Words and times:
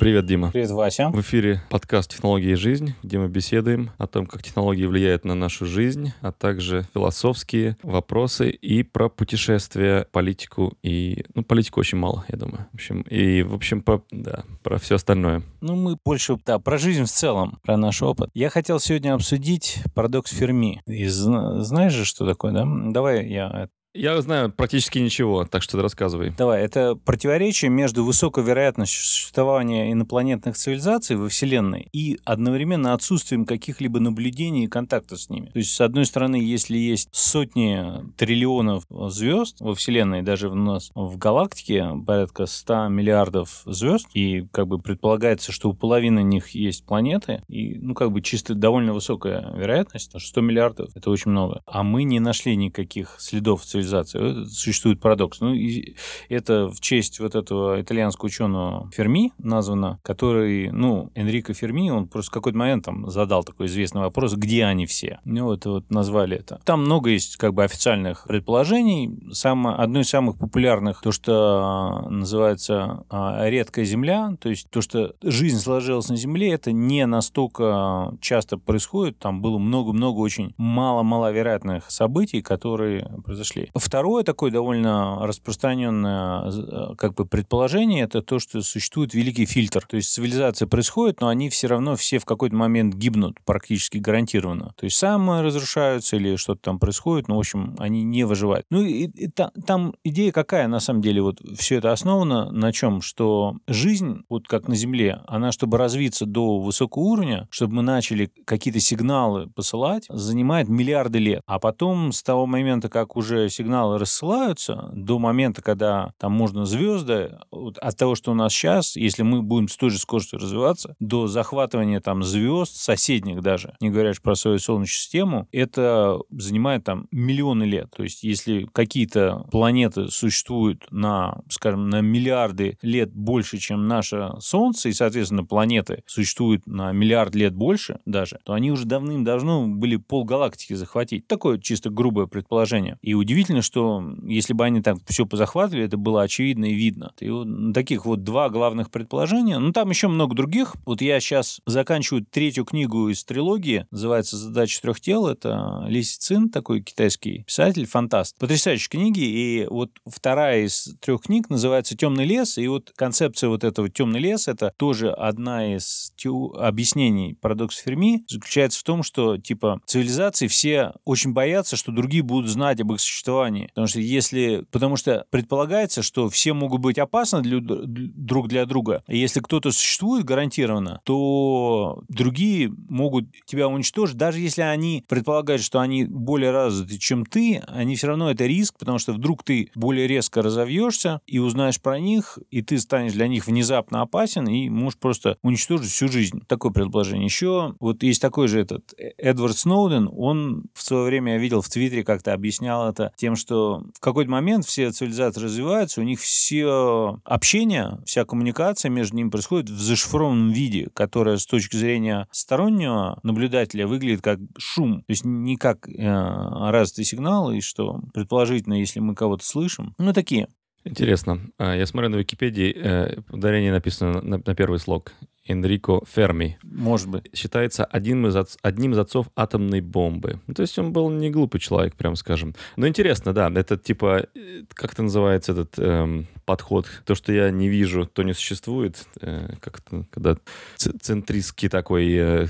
Привет, 0.00 0.24
Дима. 0.24 0.50
Привет, 0.50 0.70
Вася. 0.70 1.10
В 1.10 1.20
эфире 1.20 1.60
подкаст 1.68 2.12
«Технологии 2.12 2.52
и 2.52 2.54
жизнь», 2.54 2.94
где 3.02 3.18
мы 3.18 3.28
беседуем 3.28 3.90
о 3.98 4.06
том, 4.06 4.24
как 4.24 4.42
технологии 4.42 4.86
влияют 4.86 5.26
на 5.26 5.34
нашу 5.34 5.66
жизнь, 5.66 6.14
а 6.22 6.32
также 6.32 6.86
философские 6.94 7.76
вопросы 7.82 8.48
и 8.48 8.82
про 8.82 9.10
путешествия, 9.10 10.06
политику 10.10 10.72
и... 10.82 11.22
Ну, 11.34 11.44
политику 11.44 11.80
очень 11.80 11.98
мало, 11.98 12.24
я 12.28 12.38
думаю. 12.38 12.66
В 12.72 12.76
общем, 12.76 13.02
и, 13.02 13.42
в 13.42 13.52
общем, 13.52 13.82
про, 13.82 14.02
да, 14.10 14.44
про 14.62 14.78
все 14.78 14.94
остальное. 14.94 15.42
Ну, 15.60 15.76
мы 15.76 15.98
больше, 16.02 16.38
да, 16.46 16.58
про 16.58 16.78
жизнь 16.78 17.04
в 17.04 17.10
целом, 17.10 17.58
про 17.62 17.76
наш 17.76 18.00
опыт. 18.00 18.30
Я 18.32 18.48
хотел 18.48 18.80
сегодня 18.80 19.12
обсудить 19.12 19.80
парадокс 19.94 20.32
Ферми. 20.32 20.80
И 20.86 21.08
знаешь 21.08 21.92
же, 21.92 22.06
что 22.06 22.24
такое, 22.24 22.52
да? 22.52 22.64
Давай 22.66 23.28
я 23.28 23.68
я 23.92 24.20
знаю 24.22 24.52
практически 24.52 24.98
ничего, 24.98 25.44
так 25.44 25.62
что 25.62 25.80
рассказывай. 25.82 26.30
Давай, 26.30 26.62
это 26.62 26.94
противоречие 26.94 27.70
между 27.70 28.04
высокой 28.04 28.44
вероятностью 28.44 29.02
существования 29.02 29.90
инопланетных 29.90 30.56
цивилизаций 30.56 31.16
во 31.16 31.28
Вселенной 31.28 31.88
и 31.92 32.18
одновременно 32.24 32.92
отсутствием 32.92 33.44
каких-либо 33.44 33.98
наблюдений 33.98 34.64
и 34.64 34.68
контакта 34.68 35.16
с 35.16 35.28
ними. 35.28 35.46
То 35.46 35.58
есть, 35.58 35.74
с 35.74 35.80
одной 35.80 36.06
стороны, 36.06 36.36
если 36.36 36.78
есть 36.78 37.08
сотни 37.10 37.84
триллионов 38.16 38.84
звезд 38.88 39.56
во 39.60 39.74
Вселенной, 39.74 40.22
даже 40.22 40.50
у 40.50 40.54
нас 40.54 40.92
в 40.94 41.18
галактике 41.18 41.90
порядка 42.06 42.46
100 42.46 42.88
миллиардов 42.88 43.62
звезд, 43.66 44.06
и 44.14 44.46
как 44.52 44.68
бы 44.68 44.78
предполагается, 44.78 45.50
что 45.50 45.70
у 45.70 45.74
половины 45.74 46.22
них 46.22 46.50
есть 46.50 46.84
планеты, 46.84 47.42
и, 47.48 47.76
ну, 47.80 47.94
как 47.94 48.12
бы 48.12 48.22
чисто 48.22 48.54
довольно 48.54 48.92
высокая 48.92 49.52
вероятность, 49.52 50.12
100 50.16 50.40
миллиардов— 50.42 50.90
это 50.94 51.10
очень 51.10 51.32
много. 51.32 51.62
А 51.66 51.82
мы 51.82 52.04
не 52.04 52.20
нашли 52.20 52.54
никаких 52.54 53.16
следов 53.18 53.64
цивилизации 53.64 53.79
цивилизации. 53.80 54.44
Существует 54.44 55.00
парадокс. 55.00 55.40
Ну, 55.40 55.54
и 55.54 55.94
это 56.28 56.68
в 56.68 56.80
честь 56.80 57.20
вот 57.20 57.34
этого 57.34 57.80
итальянского 57.80 58.26
ученого 58.26 58.90
Ферми 58.92 59.32
названо, 59.38 59.98
который, 60.02 60.70
ну, 60.70 61.10
Энрико 61.14 61.54
Ферми, 61.54 61.90
он 61.90 62.06
просто 62.06 62.30
в 62.30 62.34
какой-то 62.34 62.58
момент 62.58 62.84
там 62.84 63.10
задал 63.10 63.44
такой 63.44 63.66
известный 63.66 64.02
вопрос, 64.02 64.34
где 64.34 64.64
они 64.64 64.86
все? 64.86 65.20
Ну, 65.24 65.44
вот, 65.44 65.66
вот 65.66 65.90
назвали 65.90 66.38
это. 66.38 66.60
Там 66.64 66.84
много 66.84 67.10
есть 67.10 67.36
как 67.36 67.54
бы 67.54 67.64
официальных 67.64 68.24
предположений. 68.26 69.32
Самое, 69.32 69.76
одно 69.76 70.00
из 70.00 70.08
самых 70.08 70.38
популярных, 70.38 71.00
то, 71.02 71.12
что 71.12 72.06
называется 72.10 73.04
а, 73.08 73.48
редкая 73.48 73.84
Земля, 73.84 74.36
то 74.40 74.48
есть 74.48 74.68
то, 74.70 74.80
что 74.80 75.14
жизнь 75.22 75.58
сложилась 75.58 76.08
на 76.08 76.16
Земле, 76.16 76.52
это 76.52 76.72
не 76.72 77.06
настолько 77.06 78.12
часто 78.20 78.58
происходит. 78.58 79.18
Там 79.18 79.40
было 79.42 79.58
много-много 79.58 80.18
очень 80.18 80.52
мало-маловероятных 80.56 81.90
событий, 81.90 82.42
которые 82.42 83.10
произошли. 83.24 83.69
Второе 83.74 84.24
такое 84.24 84.50
довольно 84.50 85.26
распространенное 85.26 86.50
э, 86.50 86.94
как 86.96 87.14
бы 87.14 87.26
предположение, 87.26 88.04
это 88.04 88.22
то, 88.22 88.38
что 88.38 88.62
существует 88.62 89.14
великий 89.14 89.46
фильтр. 89.46 89.84
То 89.86 89.96
есть 89.96 90.12
цивилизация 90.12 90.66
происходит, 90.66 91.20
но 91.20 91.28
они 91.28 91.50
все 91.50 91.66
равно 91.66 91.96
все 91.96 92.18
в 92.18 92.24
какой-то 92.24 92.54
момент 92.56 92.94
гибнут 92.94 93.38
практически 93.44 93.98
гарантированно. 93.98 94.72
То 94.76 94.84
есть 94.84 94.96
самые 94.96 95.42
разрушаются 95.42 96.16
или 96.16 96.36
что-то 96.36 96.60
там 96.62 96.78
происходит, 96.78 97.28
но, 97.28 97.36
в 97.36 97.40
общем, 97.40 97.76
они 97.78 98.02
не 98.04 98.24
выживают. 98.24 98.66
Ну 98.70 98.82
и, 98.82 99.04
и 99.06 99.28
та, 99.28 99.50
там 99.66 99.94
идея 100.04 100.32
какая, 100.32 100.68
на 100.68 100.80
самом 100.80 101.02
деле, 101.02 101.22
вот 101.22 101.40
все 101.56 101.76
это 101.76 101.92
основано 101.92 102.50
на 102.50 102.72
чем? 102.72 103.00
Что 103.00 103.56
жизнь, 103.66 104.22
вот 104.28 104.48
как 104.48 104.68
на 104.68 104.74
Земле, 104.74 105.20
она, 105.26 105.52
чтобы 105.52 105.78
развиться 105.78 106.26
до 106.26 106.60
высокого 106.60 107.02
уровня, 107.02 107.48
чтобы 107.50 107.74
мы 107.74 107.82
начали 107.82 108.30
какие-то 108.44 108.80
сигналы 108.80 109.48
посылать, 109.48 110.06
занимает 110.08 110.68
миллиарды 110.68 111.18
лет. 111.18 111.42
А 111.46 111.58
потом 111.58 112.12
с 112.12 112.22
того 112.22 112.46
момента, 112.46 112.88
как 112.88 113.16
уже 113.16 113.48
сигналы 113.60 113.98
рассылаются 113.98 114.88
до 114.94 115.18
момента, 115.18 115.60
когда 115.60 116.14
там 116.18 116.32
можно 116.32 116.64
звезды, 116.64 117.38
вот 117.50 117.76
от 117.76 117.96
того, 117.96 118.14
что 118.14 118.32
у 118.32 118.34
нас 118.34 118.52
сейчас, 118.52 118.96
если 118.96 119.22
мы 119.22 119.42
будем 119.42 119.68
с 119.68 119.76
той 119.76 119.90
же 119.90 119.98
скоростью 119.98 120.38
развиваться, 120.38 120.96
до 120.98 121.26
захватывания 121.26 122.00
там 122.00 122.22
звезд, 122.22 122.74
соседних 122.74 123.42
даже, 123.42 123.74
не 123.80 123.90
говоря 123.90 124.12
про 124.22 124.34
свою 124.34 124.58
Солнечную 124.58 124.86
систему, 124.86 125.48
это 125.52 126.18
занимает 126.30 126.84
там 126.84 127.06
миллионы 127.10 127.64
лет. 127.64 127.90
То 127.94 128.02
есть 128.02 128.22
если 128.22 128.66
какие-то 128.72 129.46
планеты 129.50 130.08
существуют 130.08 130.86
на, 130.90 131.42
скажем, 131.50 131.90
на 131.90 132.00
миллиарды 132.00 132.78
лет 132.80 133.12
больше, 133.12 133.58
чем 133.58 133.86
наше 133.86 134.32
Солнце, 134.40 134.88
и, 134.88 134.92
соответственно, 134.92 135.44
планеты 135.44 136.02
существуют 136.06 136.66
на 136.66 136.92
миллиард 136.92 137.34
лет 137.34 137.54
больше 137.54 138.00
даже, 138.06 138.38
то 138.44 138.54
они 138.54 138.70
уже 138.70 138.86
давным-давно 138.86 139.68
были 139.68 139.96
полгалактики 139.96 140.72
захватить. 140.72 141.26
Такое 141.26 141.58
чисто 141.58 141.90
грубое 141.90 142.26
предположение. 142.26 142.98
И 143.02 143.14
удивительно, 143.14 143.49
удивительно, 143.50 143.62
что 143.62 144.02
если 144.22 144.52
бы 144.52 144.64
они 144.64 144.80
так 144.80 144.98
все 145.06 145.26
позахватывали, 145.26 145.84
это 145.84 145.96
было 145.96 146.22
очевидно 146.22 146.66
и 146.66 146.74
видно. 146.74 147.12
И 147.20 147.28
вот 147.28 147.74
таких 147.74 148.06
вот 148.06 148.22
два 148.22 148.48
главных 148.48 148.90
предположения. 148.90 149.58
Ну, 149.58 149.72
там 149.72 149.90
еще 149.90 150.08
много 150.08 150.34
других. 150.34 150.76
Вот 150.86 151.02
я 151.02 151.20
сейчас 151.20 151.60
заканчиваю 151.66 152.24
третью 152.24 152.64
книгу 152.64 153.08
из 153.08 153.24
трилогии, 153.24 153.86
называется 153.90 154.36
«Задача 154.36 154.80
трех 154.80 155.00
тел». 155.00 155.26
Это 155.26 155.84
Ли 155.88 156.02
Си 156.02 156.18
Цин, 156.18 156.50
такой 156.50 156.82
китайский 156.82 157.44
писатель, 157.44 157.86
фантаст. 157.86 158.38
Потрясающие 158.38 158.88
книги. 158.88 159.20
И 159.20 159.66
вот 159.68 159.90
вторая 160.06 160.64
из 160.64 160.94
трех 161.00 161.22
книг 161.22 161.50
называется 161.50 161.96
«Темный 161.96 162.24
лес». 162.24 162.58
И 162.58 162.66
вот 162.68 162.92
концепция 162.94 163.48
вот 163.48 163.64
этого 163.64 163.88
«Темный 163.88 164.20
лес»— 164.20 164.48
это 164.48 164.72
тоже 164.76 165.10
одна 165.10 165.74
из 165.74 166.12
теу... 166.16 166.52
объяснений 166.52 167.34
парадокса 167.40 167.82
Ферми. 167.82 168.24
Заключается 168.28 168.80
в 168.80 168.82
том, 168.84 169.02
что, 169.02 169.38
типа, 169.38 169.80
цивилизации 169.86 170.46
все 170.46 170.92
очень 171.04 171.32
боятся, 171.32 171.76
что 171.76 171.92
другие 171.92 172.22
будут 172.22 172.50
знать 172.50 172.80
об 172.80 172.92
их 172.92 173.00
существовании 173.00 173.39
существовании. 173.40 173.66
Потому 173.68 173.86
что 173.86 174.00
если... 174.00 174.64
Потому 174.70 174.96
что 174.96 175.26
предполагается, 175.30 176.02
что 176.02 176.28
все 176.28 176.52
могут 176.52 176.80
быть 176.80 176.98
опасны 176.98 177.42
для, 177.42 177.60
друг 177.60 178.48
для 178.48 178.66
друга. 178.66 179.02
И 179.08 179.18
если 179.18 179.40
кто-то 179.40 179.72
существует 179.72 180.24
гарантированно, 180.24 181.00
то 181.04 182.02
другие 182.08 182.72
могут 182.88 183.26
тебя 183.46 183.68
уничтожить. 183.68 184.16
Даже 184.16 184.40
если 184.40 184.62
они 184.62 185.04
предполагают, 185.08 185.62
что 185.62 185.80
они 185.80 186.04
более 186.04 186.50
развиты, 186.50 186.98
чем 186.98 187.24
ты, 187.24 187.62
они 187.68 187.96
все 187.96 188.08
равно 188.08 188.30
это 188.30 188.46
риск, 188.46 188.78
потому 188.78 188.98
что 188.98 189.12
вдруг 189.12 189.42
ты 189.42 189.70
более 189.74 190.06
резко 190.06 190.42
разовьешься 190.42 191.20
и 191.26 191.38
узнаешь 191.38 191.80
про 191.80 191.98
них, 191.98 192.38
и 192.50 192.62
ты 192.62 192.78
станешь 192.78 193.12
для 193.12 193.28
них 193.28 193.46
внезапно 193.46 194.02
опасен 194.02 194.48
и 194.48 194.68
можешь 194.68 194.98
просто 194.98 195.36
уничтожить 195.42 195.90
всю 195.90 196.08
жизнь. 196.08 196.42
Такое 196.46 196.72
предположение. 196.72 197.24
Еще 197.24 197.74
вот 197.80 198.02
есть 198.02 198.20
такой 198.20 198.48
же 198.48 198.60
этот 198.60 198.94
Эдвард 199.18 199.56
Сноуден, 199.56 200.08
он 200.12 200.64
в 200.74 200.82
свое 200.82 201.04
время, 201.04 201.32
я 201.32 201.38
видел 201.38 201.60
в 201.60 201.68
Твиттере, 201.68 202.04
как-то 202.04 202.32
объяснял 202.32 202.88
это 202.88 203.12
тем, 203.16 203.29
что 203.36 203.84
в 203.94 204.00
какой-то 204.00 204.30
момент 204.30 204.64
все 204.64 204.90
цивилизации 204.90 205.42
развиваются, 205.42 206.00
у 206.00 206.04
них 206.04 206.20
все 206.20 207.20
общение, 207.24 207.98
вся 208.04 208.24
коммуникация 208.24 208.90
между 208.90 209.16
ними 209.16 209.30
происходит 209.30 209.70
в 209.70 209.80
зашифрованном 209.80 210.50
виде, 210.50 210.88
которое 210.94 211.38
с 211.38 211.46
точки 211.46 211.76
зрения 211.76 212.28
стороннего 212.30 213.18
наблюдателя 213.22 213.86
выглядит 213.86 214.22
как 214.22 214.38
шум, 214.58 215.00
то 215.00 215.10
есть 215.10 215.24
не 215.24 215.56
как 215.56 215.88
э, 215.88 216.02
развитый 216.02 217.04
сигнал, 217.04 217.50
и 217.52 217.60
что 217.60 218.00
предположительно, 218.14 218.74
если 218.74 219.00
мы 219.00 219.14
кого-то 219.14 219.44
слышим, 219.44 219.94
ну 219.98 220.12
такие. 220.12 220.48
Интересно. 220.84 221.40
А, 221.58 221.76
я 221.76 221.86
смотрю 221.86 222.08
на 222.08 222.16
Википедии, 222.16 222.74
э, 222.74 223.20
ударение 223.30 223.70
написано 223.70 224.22
на, 224.22 224.38
на 224.38 224.54
первый 224.54 224.78
слог. 224.78 225.12
Энрико 225.50 226.00
Ферми. 226.06 226.58
Может 226.62 227.08
быть. 227.08 227.30
Считается 227.34 227.84
одним 227.84 228.26
из, 228.26 228.36
от, 228.36 228.56
одним 228.62 228.92
из 228.92 228.98
отцов 228.98 229.26
атомной 229.36 229.80
бомбы. 229.80 230.40
Ну, 230.46 230.54
то 230.54 230.62
есть 230.62 230.78
он 230.78 230.92
был 230.92 231.10
не 231.10 231.30
глупый 231.30 231.60
человек, 231.60 231.96
прям 231.96 232.16
скажем. 232.16 232.54
Но 232.76 232.86
интересно, 232.86 233.32
да, 233.32 233.50
это 233.54 233.76
типа, 233.76 234.26
э, 234.34 234.62
как 234.74 234.92
это 234.92 235.02
называется 235.02 235.52
этот 235.52 235.78
эм, 235.78 236.26
подход? 236.44 236.86
То, 237.04 237.14
что 237.14 237.32
я 237.32 237.50
не 237.50 237.68
вижу, 237.68 238.06
то 238.06 238.22
не 238.22 238.34
существует. 238.34 239.06
Э, 239.20 239.54
как 239.60 239.80
это, 239.80 240.06
когда 240.10 240.36
центристский 240.76 241.68
такой, 241.68 242.12
э, 242.12 242.46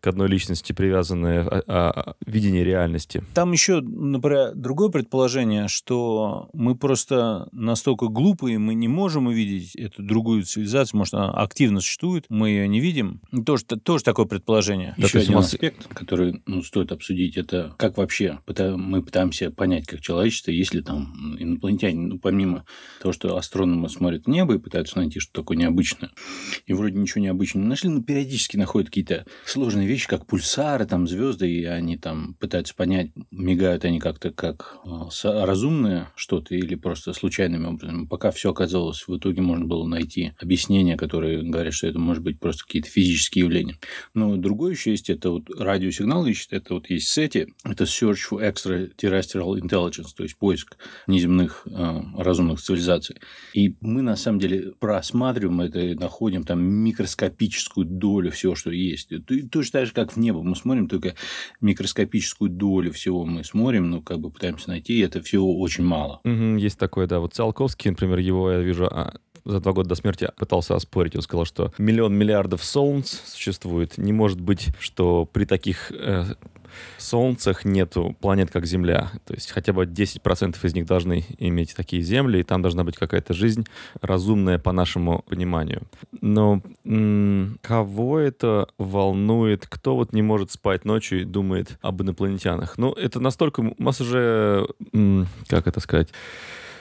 к 0.00 0.06
одной 0.06 0.28
личности 0.28 0.72
привязанное 0.72 1.42
а, 1.42 1.62
а, 1.66 2.14
видение 2.26 2.64
реальности. 2.64 3.24
Там 3.34 3.52
еще, 3.52 3.80
например, 3.80 4.54
другое 4.54 4.90
предположение, 4.90 5.68
что 5.68 6.48
мы 6.52 6.76
просто 6.76 7.48
настолько 7.52 8.08
глупые, 8.08 8.58
мы 8.58 8.74
не 8.74 8.88
можем 8.88 9.26
увидеть 9.26 9.74
эту 9.76 10.02
другую 10.02 10.44
цивилизацию, 10.44 10.98
может, 10.98 11.14
она 11.14 11.30
активно 11.30 11.80
существует, 11.80 12.24
мы 12.38 12.50
ее 12.50 12.68
не 12.68 12.80
видим. 12.80 13.20
Тоже, 13.44 13.64
тоже 13.64 14.04
такое 14.04 14.26
предположение. 14.26 14.94
Еще 14.96 15.20
один 15.20 15.36
аспект, 15.36 15.88
который 15.88 16.42
ну, 16.46 16.62
стоит 16.62 16.92
обсудить, 16.92 17.36
это 17.36 17.74
как 17.78 17.96
вообще 17.96 18.40
мы 18.46 19.02
пытаемся 19.02 19.50
понять, 19.50 19.86
как 19.86 20.00
человечество, 20.00 20.50
если 20.50 20.80
там 20.80 21.36
инопланетяне, 21.38 22.00
ну, 22.00 22.18
помимо 22.18 22.64
того, 23.00 23.12
что 23.12 23.36
астрономы 23.36 23.88
смотрят 23.88 24.26
в 24.26 24.28
небо 24.28 24.54
и 24.54 24.58
пытаются 24.58 24.98
найти 24.98 25.20
что-то 25.20 25.42
такое 25.42 25.56
необычное, 25.56 26.10
и 26.66 26.72
вроде 26.72 26.98
ничего 26.98 27.22
необычного 27.22 27.64
не 27.64 27.70
нашли, 27.70 27.88
но 27.88 28.02
периодически 28.02 28.56
находят 28.56 28.88
какие-то 28.88 29.24
сложные 29.44 29.88
вещи, 29.88 30.06
как 30.06 30.26
пульсары, 30.26 30.86
там, 30.86 31.08
звезды, 31.08 31.50
и 31.50 31.64
они 31.64 31.96
там 31.96 32.34
пытаются 32.34 32.74
понять, 32.74 33.10
мигают 33.30 33.84
они 33.84 33.98
как-то 33.98 34.30
как 34.30 34.78
а, 34.84 35.08
разумные 35.44 36.08
что-то 36.14 36.54
или 36.54 36.74
просто 36.74 37.12
случайными 37.12 37.66
образом. 37.66 38.06
Пока 38.06 38.30
все 38.30 38.50
оказалось, 38.50 39.08
в 39.08 39.16
итоге 39.16 39.42
можно 39.42 39.64
было 39.64 39.86
найти 39.86 40.32
объяснения, 40.40 40.96
которые 40.96 41.42
говорят, 41.42 41.74
что 41.74 41.86
это 41.86 41.98
может 41.98 42.18
может 42.18 42.24
быть 42.28 42.40
просто 42.40 42.64
какие-то 42.64 42.88
физические 42.88 43.44
явления. 43.44 43.78
Но 44.14 44.36
другое 44.36 44.72
еще 44.72 44.90
есть, 44.90 45.10
это 45.10 45.30
вот 45.30 45.48
радиосигнал 45.50 46.26
ищет, 46.26 46.52
это 46.52 46.74
вот 46.74 46.90
есть 46.90 47.16
SETI, 47.16 47.48
это 47.64 47.84
Search 47.84 48.18
for 48.30 48.40
Extraterrestrial 48.40 49.58
Intelligence, 49.60 50.08
то 50.16 50.22
есть 50.22 50.36
поиск 50.36 50.76
неземных 51.06 51.66
э, 51.66 52.00
разумных 52.16 52.60
цивилизаций. 52.60 53.16
И 53.54 53.76
мы, 53.80 54.02
на 54.02 54.16
самом 54.16 54.40
деле, 54.40 54.72
просматриваем 54.78 55.60
это 55.60 55.80
и 55.80 55.94
находим 55.94 56.44
там 56.44 56.62
микроскопическую 56.62 57.86
долю 57.86 58.30
всего, 58.30 58.54
что 58.54 58.70
есть. 58.70 59.12
Точно 59.50 59.80
так 59.80 59.86
же, 59.86 59.92
как 59.92 60.12
в 60.12 60.16
небо. 60.18 60.42
Мы 60.42 60.56
смотрим 60.56 60.88
только 60.88 61.14
микроскопическую 61.60 62.50
долю 62.50 62.92
всего 62.92 63.24
мы 63.24 63.44
смотрим, 63.44 63.90
но 63.90 64.00
как 64.00 64.20
бы 64.20 64.30
пытаемся 64.30 64.70
найти, 64.70 64.98
и 64.98 65.02
это 65.02 65.22
всего 65.22 65.58
очень 65.60 65.84
мало. 65.84 66.20
Угу, 66.24 66.56
есть 66.58 66.78
такое, 66.78 67.06
да. 67.06 67.20
Вот 67.20 67.34
Циолковский, 67.34 67.90
например, 67.90 68.18
его 68.18 68.50
я 68.50 68.60
вижу 68.60 68.86
а, 68.86 69.18
за 69.48 69.60
два 69.60 69.72
года 69.72 69.88
до 69.88 69.94
смерти 69.94 70.28
пытался 70.36 70.76
оспорить. 70.76 71.16
Он 71.16 71.22
сказал, 71.22 71.44
что 71.44 71.72
миллион 71.78 72.14
миллиардов 72.14 72.62
солнц 72.62 73.14
существует. 73.24 73.98
Не 73.98 74.12
может 74.12 74.40
быть, 74.40 74.68
что 74.78 75.24
при 75.24 75.44
таких 75.44 75.90
э, 75.90 76.24
солнцах 76.98 77.64
нету 77.64 78.16
планет, 78.20 78.50
как 78.50 78.66
Земля. 78.66 79.10
То 79.26 79.34
есть 79.34 79.50
хотя 79.50 79.72
бы 79.72 79.84
10% 79.84 80.56
из 80.62 80.74
них 80.74 80.86
должны 80.86 81.24
иметь 81.38 81.74
такие 81.74 82.02
земли, 82.02 82.40
и 82.40 82.42
там 82.42 82.62
должна 82.62 82.84
быть 82.84 82.96
какая-то 82.96 83.34
жизнь 83.34 83.66
разумная 84.00 84.58
по 84.58 84.72
нашему 84.72 85.24
пониманию. 85.28 85.82
Но 86.20 86.62
м- 86.84 87.58
кого 87.62 88.18
это 88.18 88.68
волнует? 88.78 89.66
Кто 89.66 89.96
вот 89.96 90.12
не 90.12 90.22
может 90.22 90.52
спать 90.52 90.84
ночью 90.84 91.22
и 91.22 91.24
думает 91.24 91.78
об 91.80 92.02
инопланетянах? 92.02 92.78
Ну, 92.78 92.92
это 92.92 93.20
настолько... 93.20 93.60
У 93.60 93.82
нас 93.82 94.00
уже... 94.00 94.68
М- 94.92 95.26
как 95.48 95.66
это 95.66 95.80
сказать? 95.80 96.08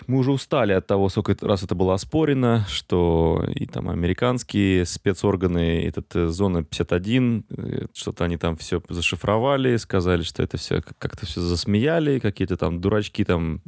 Мы 0.08 0.20
уже 0.20 0.32
устали 0.32 0.74
от 0.74 0.88
того, 0.88 1.10
сколько 1.10 1.36
раз 1.46 1.64
это 1.64 1.76
было 1.76 1.94
оспорено, 1.94 2.66
что 2.70 3.46
и 3.54 3.66
там 3.66 3.90
американские 3.90 4.86
спецорганы, 4.86 5.86
этот 5.86 6.16
э, 6.16 6.28
зона 6.28 6.64
51, 6.64 7.46
э, 7.50 7.86
что-то 7.94 8.24
они 8.24 8.38
там 8.38 8.56
все 8.56 8.82
зашифровали, 8.90 9.76
сказали, 9.78 10.24
что 10.24 10.44
это 10.44 10.58
все 10.58 10.82
как-то 10.98 11.26
все 11.26 11.42
засмеяли, 11.42 12.20
какие-то 12.20 12.56
там 12.58 12.80
дурачки 12.80 13.26
там 13.26 13.62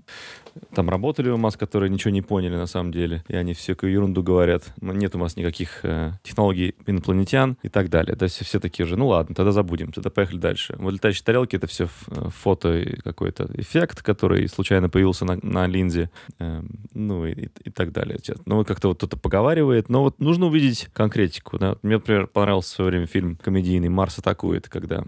там 0.73 0.89
работали 0.89 1.29
у 1.29 1.37
нас, 1.37 1.57
которые 1.57 1.89
ничего 1.89 2.11
не 2.11 2.21
поняли 2.21 2.55
на 2.55 2.67
самом 2.67 2.91
деле, 2.91 3.23
и 3.27 3.35
они 3.35 3.53
всякую 3.53 3.91
ерунду 3.91 4.23
говорят. 4.23 4.63
Нет 4.81 5.15
у 5.15 5.17
нас 5.17 5.35
никаких 5.35 5.83
э, 5.83 6.13
технологий 6.23 6.75
инопланетян 6.85 7.57
и 7.63 7.69
так 7.69 7.89
далее. 7.89 8.15
То 8.15 8.23
есть 8.23 8.43
все 8.43 8.59
такие 8.59 8.85
же, 8.85 8.97
ну 8.97 9.07
ладно, 9.07 9.35
тогда 9.35 9.51
забудем, 9.51 9.91
тогда 9.91 10.09
поехали 10.09 10.37
дальше. 10.37 10.75
Вот 10.77 10.93
летающие 10.93 11.23
тарелки— 11.23 11.55
это 11.57 11.67
все 11.67 11.87
э, 12.07 12.29
фото 12.29 12.83
какой-то 13.03 13.49
эффект, 13.55 14.01
который 14.03 14.47
случайно 14.47 14.89
появился 14.89 15.25
на, 15.25 15.39
на 15.41 15.67
линзе, 15.67 16.09
э, 16.39 16.61
ну 16.93 17.25
и, 17.25 17.31
и, 17.31 17.49
и 17.65 17.69
так 17.69 17.91
далее. 17.91 18.17
Ну 18.45 18.55
вот 18.55 18.67
как-то 18.67 18.89
вот 18.89 18.97
кто-то 18.97 19.17
поговаривает, 19.17 19.89
но 19.89 20.03
вот 20.03 20.19
нужно 20.19 20.47
увидеть 20.47 20.87
конкретику. 20.93 21.57
Да? 21.57 21.77
Мне, 21.81 21.95
например, 21.95 22.27
понравился 22.27 22.69
в 22.69 22.75
свое 22.75 22.91
время 22.91 23.05
фильм 23.07 23.35
комедийный 23.35 23.89
«Марс 23.89 24.19
атакует», 24.19 24.67
когда 24.69 25.03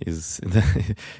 из, 0.00 0.40
да, 0.42 0.62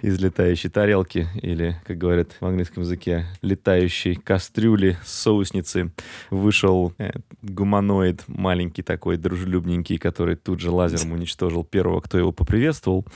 из 0.03 0.21
летающей 0.21 0.71
тарелки 0.71 1.29
или, 1.43 1.77
как 1.85 1.99
говорят 1.99 2.37
в 2.41 2.47
английском 2.47 2.83
языке, 2.83 3.27
летающей 3.43 4.15
кастрюли, 4.15 4.99
соусницы 5.05 5.93
вышел 6.31 6.93
э, 6.99 7.13
гуманоид 7.43 8.25
маленький 8.27 8.83
такой, 8.83 9.17
дружелюбненький, 9.17 9.99
который 9.99 10.37
тут 10.37 10.61
же 10.61 10.71
лазером 10.71 11.13
уничтожил 11.13 11.65
первого, 11.65 12.01
кто 12.01 12.19
его 12.19 12.33
поприветствовал. 12.33 13.07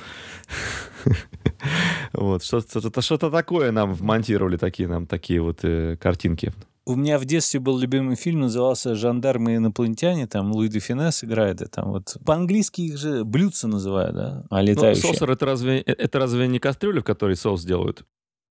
Вот, 2.13 2.45
что-то, 2.45 3.31
такое 3.31 3.73
нам 3.73 3.93
вмонтировали, 3.93 4.57
такие 4.57 4.89
нам 4.89 5.07
такие 5.07 5.41
вот 5.41 5.61
э, 5.63 5.97
картинки. 6.01 6.53
У 6.87 6.97
меня 6.97 7.19
в 7.19 7.25
детстве 7.25 7.61
был 7.61 7.79
любимый 7.79 8.15
фильм, 8.15 8.41
назывался 8.41 8.95
«Жандармы 8.95 9.55
и 9.55 9.57
инопланетяне», 9.57 10.27
там 10.27 10.53
Луи 10.53 10.69
де 10.69 10.81
Финес 10.81 11.25
играет, 11.25 11.63
и 11.63 11.67
там 11.67 11.93
вот 11.93 12.17
по-английски 12.27 12.83
их 12.83 12.99
же 12.99 13.25
блюдца 13.25 13.69
называют, 13.69 14.15
да, 14.15 14.45
а 14.51 14.61
летающие. 14.61 15.03
Ну, 15.07 15.13
сосер 15.13 15.31
это 15.31 15.47
разве, 15.47 15.79
э, 15.81 15.93
это 15.93 16.19
разве 16.19 16.47
не 16.47 16.59
кастрюля, 16.59 17.01
в 17.01 17.05
которой 17.05 17.37
соус 17.37 17.65
делают? 17.65 18.05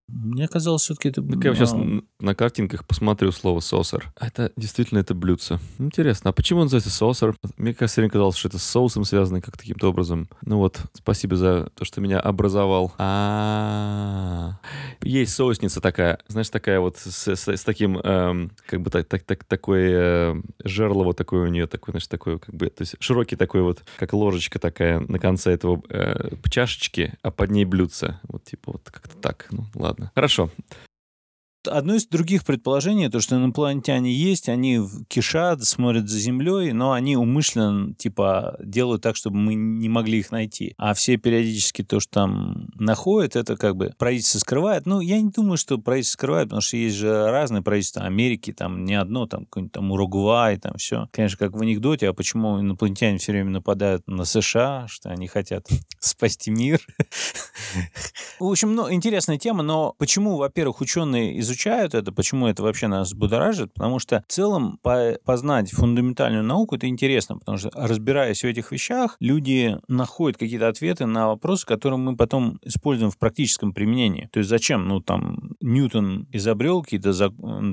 Мне 0.09 0.47
казалось, 0.47 0.81
все-таки 0.81 1.09
это... 1.09 1.21
Так 1.21 1.44
я 1.45 1.55
сейчас 1.55 1.73
на 2.19 2.35
картинках 2.35 2.85
посмотрю 2.85 3.31
слово 3.31 3.61
«сосер». 3.61 4.11
Это 4.19 4.51
действительно 4.57 5.00
это 5.00 5.15
блюдце. 5.15 5.59
Интересно, 5.79 6.31
а 6.31 6.33
почему 6.33 6.59
он 6.59 6.65
называется 6.65 6.89
«сосер»? 6.89 7.35
Мне 7.57 7.73
кажется, 7.73 8.01
мне 8.01 8.09
казалось, 8.09 8.35
что 8.35 8.50
это 8.50 8.59
с 8.59 8.63
соусом 8.63 9.05
связано 9.05 9.41
как 9.41 9.57
каким-то 9.57 9.89
образом. 9.89 10.27
Ну 10.41 10.57
вот, 10.57 10.81
спасибо 10.94 11.38
за 11.38 11.69
то, 11.75 11.85
что 11.85 12.01
меня 12.01 12.19
образовал. 12.19 12.94
А, 12.97 14.59
есть 15.01 15.33
соусница 15.33 15.79
такая, 15.79 16.19
знаешь, 16.27 16.50
такая 16.50 16.81
вот 16.81 16.97
с, 16.97 17.63
таким, 17.63 17.97
эм, 18.00 18.51
как 18.67 18.81
бы 18.81 18.89
так, 18.89 19.07
так, 19.07 19.23
так, 19.23 19.45
такой 19.45 19.83
э, 19.85 20.35
жерло 20.65 21.05
вот 21.05 21.17
такое 21.17 21.47
у 21.47 21.51
нее, 21.51 21.65
такой, 21.65 21.94
знаешь, 21.94 22.07
такой, 22.07 22.39
как 22.39 22.53
бы, 22.53 22.67
то 22.67 22.81
есть 22.81 22.95
широкий 23.00 23.38
такой 23.38 23.61
вот, 23.61 23.83
как 23.97 24.11
ложечка 24.13 24.59
такая 24.59 25.00
на 25.00 25.17
конце 25.17 25.53
этого 25.53 25.81
э, 25.89 26.35
чашечки, 26.50 27.13
а 27.21 27.31
под 27.31 27.51
ней 27.51 27.63
блюдце. 27.63 28.19
Вот 28.23 28.44
типа 28.44 28.73
вот 28.73 28.89
как-то 28.91 29.17
так. 29.17 29.47
Ну, 29.50 29.65
ладно 29.73 29.93
ладно. 29.94 30.12
Хорошо. 30.16 30.50
Одно 31.68 31.95
из 31.95 32.07
других 32.07 32.45
предположений, 32.45 33.10
то, 33.10 33.19
что 33.19 33.36
инопланетяне 33.36 34.13
есть, 34.13 34.50
они 34.50 34.81
кишат, 35.07 35.63
смотрят 35.63 36.10
за 36.10 36.19
Землей, 36.19 36.71
но 36.74 36.92
они 36.92 37.15
умышленно, 37.18 37.94
типа, 37.95 38.57
делают 38.63 39.01
так, 39.01 39.15
чтобы 39.15 39.38
мы 39.38 39.54
не 39.54 39.89
могли 39.89 40.19
их 40.19 40.31
найти. 40.31 40.74
А 40.77 40.94
все 40.94 41.18
периодически 41.18 41.83
то, 41.83 42.00
что 42.00 42.12
там 42.12 42.69
находят, 42.75 43.36
это 43.36 43.56
как 43.56 43.75
бы 43.75 43.94
правительство 43.98 44.39
скрывает. 44.39 44.86
Ну, 44.86 45.00
я 45.00 45.21
не 45.21 45.30
думаю, 45.30 45.57
что 45.57 45.77
правительство 45.77 46.18
скрывает, 46.18 46.48
потому 46.48 46.62
что 46.62 46.77
есть 46.77 46.95
же 46.95 47.30
разные 47.30 47.62
правительства 47.62 48.04
Америки, 48.04 48.54
там 48.54 48.86
не 48.86 48.95
одно, 48.95 49.25
там 49.25 49.45
какой-нибудь 49.45 49.74
там 49.74 49.92
Уругвай, 49.92 50.57
там 50.57 50.77
все. 50.77 51.07
Конечно, 51.12 51.38
как 51.38 51.54
в 51.54 51.62
анекдоте, 51.62 52.10
а 52.10 52.13
почему 52.13 52.60
инопланетяне 52.60 53.18
все 53.18 53.31
время 53.31 53.51
нападают 53.51 54.07
на 54.07 54.25
США, 54.25 54.88
что 54.88 55.10
они 55.10 55.27
хотят 55.27 55.68
спасти 56.00 56.51
мир. 56.51 56.86
В 58.39 58.45
общем, 58.45 58.75
ну, 58.75 58.92
интересная 58.92 59.38
тема, 59.38 59.63
но 59.63 59.95
почему, 59.98 60.38
во-первых, 60.38 60.81
ученые 60.81 61.36
из 61.36 61.50
изучают 61.53 61.94
это, 61.94 62.11
почему 62.11 62.47
это 62.47 62.63
вообще 62.63 62.88
нас 62.88 63.13
будоражит, 63.13 63.73
потому 63.73 64.00
что 64.00 64.23
в 64.27 64.31
целом 64.31 64.79
по 64.81 65.17
познать 65.23 65.71
фундаментальную 65.71 66.44
науку 66.44 66.75
это 66.75 66.88
интересно, 66.88 67.38
потому 67.38 67.57
что 67.57 67.69
разбираясь 67.73 68.41
в 68.41 68.47
этих 68.47 68.71
вещах, 68.71 69.15
люди 69.19 69.77
находят 69.88 70.38
какие-то 70.38 70.67
ответы 70.67 71.05
на 71.05 71.27
вопросы, 71.27 71.65
которые 71.65 72.00
мы 72.00 72.15
потом 72.15 72.59
используем 72.63 73.11
в 73.11 73.17
практическом 73.17 73.73
применении. 73.73 74.29
То 74.31 74.39
есть 74.39 74.50
зачем, 74.50 74.88
ну 74.88 75.00
там 75.00 75.55
Ньютон 75.61 76.27
изобрел 76.31 76.81
какие-то 76.81 77.13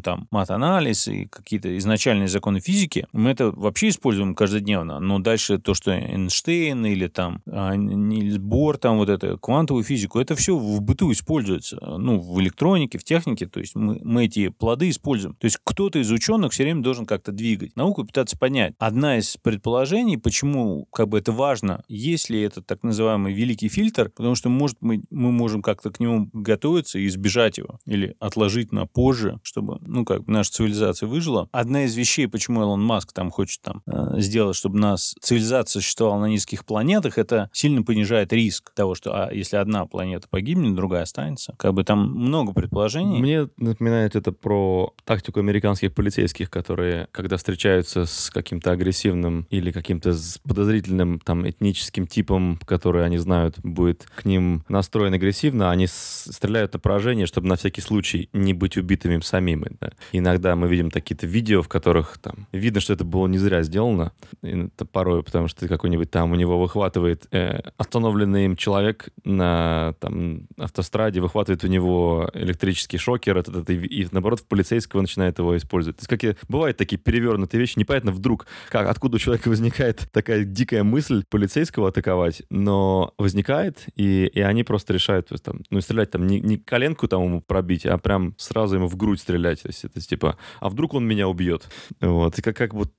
там 0.02 0.28
мат-анализ 0.30 1.08
и 1.08 1.26
какие-то 1.26 1.76
изначальные 1.78 2.28
законы 2.28 2.60
физики, 2.60 3.06
мы 3.12 3.30
это 3.30 3.50
вообще 3.50 3.88
используем 3.88 4.34
каждодневно, 4.34 5.00
но 5.00 5.18
дальше 5.18 5.58
то, 5.58 5.74
что 5.74 5.92
Эйнштейн 5.92 6.84
или 6.86 7.06
там 7.06 7.42
а, 7.46 7.74
Нильс 7.74 8.38
Бор, 8.38 8.76
там 8.76 8.98
вот 8.98 9.08
это 9.08 9.38
квантовую 9.38 9.84
физику, 9.84 10.20
это 10.20 10.34
все 10.34 10.56
в 10.56 10.80
быту 10.82 11.12
используется, 11.12 11.78
ну 11.98 12.18
в 12.20 12.40
электронике, 12.40 12.98
в 12.98 13.04
технике, 13.04 13.46
то 13.46 13.60
есть 13.60 13.69
есть 13.70 13.74
мы, 13.74 14.00
мы 14.02 14.24
эти 14.26 14.48
плоды 14.48 14.90
используем. 14.90 15.34
То 15.36 15.46
есть 15.46 15.58
кто-то 15.62 15.98
из 15.98 16.10
ученых 16.10 16.52
все 16.52 16.64
время 16.64 16.82
должен 16.82 17.06
как-то 17.06 17.32
двигать 17.32 17.76
науку 17.76 18.04
пытаться 18.04 18.36
понять. 18.38 18.74
Одна 18.78 19.18
из 19.18 19.36
предположений, 19.36 20.18
почему 20.18 20.86
как 20.92 21.08
бы 21.08 21.18
это 21.18 21.32
важно, 21.32 21.82
есть 21.88 22.30
ли 22.30 22.40
это 22.40 22.62
так 22.62 22.82
называемый 22.82 23.32
великий 23.32 23.68
фильтр, 23.68 24.10
потому 24.10 24.34
что 24.34 24.48
может 24.48 24.78
мы, 24.80 25.02
мы 25.10 25.32
можем 25.32 25.62
как-то 25.62 25.90
к 25.90 26.00
нему 26.00 26.28
готовиться 26.32 26.98
и 26.98 27.06
избежать 27.06 27.58
его 27.58 27.78
или 27.86 28.16
отложить 28.18 28.72
на 28.72 28.86
позже, 28.86 29.38
чтобы, 29.42 29.78
ну, 29.80 30.04
как 30.04 30.26
наша 30.26 30.52
цивилизация 30.52 31.06
выжила. 31.06 31.48
Одна 31.52 31.84
из 31.84 31.94
вещей, 31.94 32.26
почему 32.26 32.62
Илон 32.62 32.82
Маск 32.82 33.12
там 33.12 33.30
хочет 33.30 33.62
там 33.62 33.82
э, 33.86 34.20
сделать, 34.20 34.56
чтобы 34.56 34.78
нас 34.78 35.14
цивилизация 35.20 35.80
существовала 35.80 36.20
на 36.20 36.26
низких 36.26 36.64
планетах, 36.64 37.18
это 37.18 37.50
сильно 37.52 37.82
понижает 37.82 38.32
риск 38.32 38.72
того, 38.74 38.94
что 38.94 39.12
а, 39.12 39.32
если 39.32 39.56
одна 39.56 39.86
планета 39.86 40.28
погибнет, 40.28 40.74
другая 40.74 41.02
останется. 41.02 41.54
Как 41.58 41.74
бы 41.74 41.84
там 41.84 42.10
много 42.10 42.52
предположений. 42.52 43.18
Мне 43.18 43.48
напоминает 43.60 44.16
это 44.16 44.32
про 44.32 44.94
тактику 45.04 45.40
американских 45.40 45.94
полицейских, 45.94 46.50
которые, 46.50 47.08
когда 47.12 47.36
встречаются 47.36 48.06
с 48.06 48.30
каким-то 48.30 48.72
агрессивным 48.72 49.46
или 49.50 49.70
каким-то 49.70 50.14
подозрительным 50.46 51.20
там 51.20 51.48
этническим 51.48 52.06
типом, 52.06 52.58
который 52.64 53.04
они 53.04 53.18
знают 53.18 53.58
будет 53.60 54.06
к 54.14 54.24
ним 54.24 54.64
настроен 54.68 55.14
агрессивно, 55.14 55.70
они 55.70 55.86
стреляют 55.88 56.72
на 56.72 56.78
поражение, 56.78 57.26
чтобы 57.26 57.48
на 57.48 57.56
всякий 57.56 57.80
случай 57.80 58.28
не 58.32 58.54
быть 58.54 58.76
убитыми 58.76 59.20
самими. 59.20 59.68
Да. 59.80 59.90
Иногда 60.12 60.56
мы 60.56 60.68
видим 60.68 60.90
такие-то 60.90 61.26
видео, 61.26 61.62
в 61.62 61.68
которых 61.68 62.18
там 62.18 62.46
видно, 62.52 62.80
что 62.80 62.92
это 62.92 63.04
было 63.04 63.26
не 63.26 63.38
зря 63.38 63.62
сделано. 63.62 64.12
Это 64.42 64.84
порой, 64.84 65.22
потому 65.22 65.48
что 65.48 65.68
какой-нибудь 65.68 66.10
там 66.10 66.32
у 66.32 66.34
него 66.34 66.58
выхватывает 66.58 67.26
э, 67.30 67.60
остановленный 67.76 68.46
им 68.46 68.56
человек 68.56 69.08
на 69.24 69.94
там, 70.00 70.46
автостраде, 70.56 71.20
выхватывает 71.20 71.64
у 71.64 71.66
него 71.66 72.30
электрический 72.34 72.98
шокер, 72.98 73.36
это 73.36 73.49
этот, 73.50 73.70
и, 73.70 73.74
и 73.74 74.08
наоборот 74.10 74.40
в 74.40 74.46
полицейского 74.46 75.00
начинает 75.00 75.38
его 75.38 75.56
использовать. 75.56 75.96
То 75.96 76.00
есть 76.02 76.08
какие 76.08 76.36
бывают 76.48 76.76
такие 76.76 76.98
перевернутые 76.98 77.60
вещи, 77.60 77.78
непонятно 77.78 78.12
вдруг, 78.12 78.46
как, 78.68 78.88
откуда 78.88 79.16
у 79.16 79.18
человека 79.18 79.48
возникает 79.48 80.08
такая 80.12 80.44
дикая 80.44 80.82
мысль 80.82 81.24
полицейского 81.28 81.88
атаковать, 81.88 82.42
но 82.50 83.14
возникает, 83.18 83.86
и, 83.96 84.26
и 84.26 84.40
они 84.40 84.64
просто 84.64 84.92
решают, 84.92 85.28
то 85.28 85.34
есть, 85.34 85.44
там, 85.44 85.60
ну, 85.70 85.80
стрелять 85.80 86.10
там 86.10 86.26
не, 86.26 86.40
не 86.40 86.56
коленку 86.56 87.08
там 87.08 87.24
ему 87.24 87.40
пробить, 87.40 87.86
а 87.86 87.98
прям 87.98 88.34
сразу 88.38 88.76
ему 88.76 88.86
в 88.86 88.96
грудь 88.96 89.20
стрелять. 89.20 89.62
То 89.62 89.68
есть 89.68 89.84
это 89.84 90.00
типа, 90.00 90.36
а 90.60 90.68
вдруг 90.68 90.94
он 90.94 91.06
меня 91.06 91.28
убьет? 91.28 91.68
Вот, 92.00 92.38
и 92.38 92.42
как, 92.42 92.56
как 92.56 92.74
вот... 92.74 92.92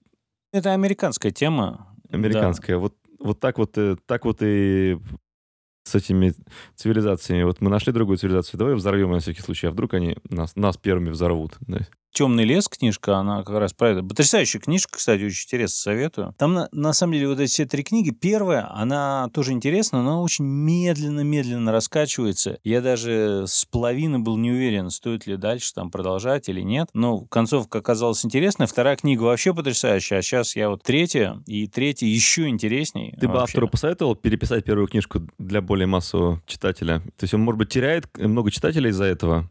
Это 0.51 0.74
американская 0.74 1.31
тема. 1.31 1.88
Американская. 2.10 2.75
Да. 2.75 2.81
Вот, 2.81 2.96
вот 3.20 3.39
так 3.39 3.58
вот, 3.58 3.77
э, 3.77 3.96
так 4.05 4.25
вот 4.25 4.39
и 4.41 4.98
с 5.83 5.95
этими 5.95 6.33
цивилизациями. 6.75 7.43
Вот 7.43 7.61
мы 7.61 7.69
нашли 7.69 7.91
другую 7.93 8.17
цивилизацию, 8.17 8.57
давай 8.57 8.75
взорвем 8.75 9.11
на 9.11 9.19
всякий 9.19 9.41
случай, 9.41 9.67
а 9.67 9.71
вдруг 9.71 9.93
они 9.93 10.17
нас, 10.29 10.55
нас 10.55 10.77
первыми 10.77 11.09
взорвут. 11.09 11.57
«Темный 12.13 12.44
лес» 12.44 12.68
книжка, 12.68 13.18
она 13.18 13.44
как 13.44 13.58
раз 13.58 13.74
про 13.74 13.89
это. 13.89 14.03
Потрясающая 14.03 14.60
книжка, 14.60 14.98
кстати, 14.98 15.24
очень 15.24 15.46
интересно, 15.46 15.75
советую. 15.75 16.36
Там, 16.38 16.53
на, 16.53 16.70
на 16.72 16.94
самом 16.94 17.13
деле, 17.13 17.27
вот 17.30 17.39
эти 17.39 17.50
все 17.50 17.65
три 17.65 17.84
книги. 17.84 18.12
Первая, 18.12 18.70
она 18.74 19.30
тоже 19.34 19.53
интересна, 19.53 20.03
но 20.03 20.22
очень 20.22 20.46
медленно-медленно 20.46 21.72
раскачивается. 21.72 22.60
Я 22.63 22.82
даже 22.82 23.46
с 23.48 23.65
половины 23.65 24.20
был 24.20 24.38
не 24.38 24.51
уверен, 24.51 24.89
стоит 24.89 25.25
ли 25.25 25.38
дальше 25.38 25.74
там 25.74 25.89
продолжать 25.89 26.50
или 26.50 26.62
нет. 26.62 26.89
Но 26.94 27.22
концовка 27.22 27.80
оказалась 27.80 28.25
интересная. 28.25 28.68
Вторая 28.68 28.96
книга 28.98 29.24
вообще 29.24 29.53
потрясающая, 29.53 30.18
а 30.18 30.22
сейчас 30.22 30.56
я 30.56 30.70
вот 30.70 30.84
третья, 30.84 31.41
и 31.48 31.68
третья 31.68 32.08
еще 32.08 32.48
интересней. 32.48 33.15
Ты 33.20 33.27
бы 33.27 33.34
вообще. 33.34 33.44
автору 33.44 33.68
посоветовал 33.70 34.15
переписать 34.15 34.65
первую 34.65 34.88
книжку 34.88 35.22
для 35.38 35.62
более 35.62 35.88
массового 35.88 36.41
читателя? 36.46 37.00
То 37.00 37.24
есть 37.24 37.34
он, 37.34 37.41
может 37.41 37.58
быть, 37.58 37.70
теряет 37.70 38.06
много 38.18 38.51
читателей 38.51 38.89
из-за 38.89 39.06
этого? 39.06 39.50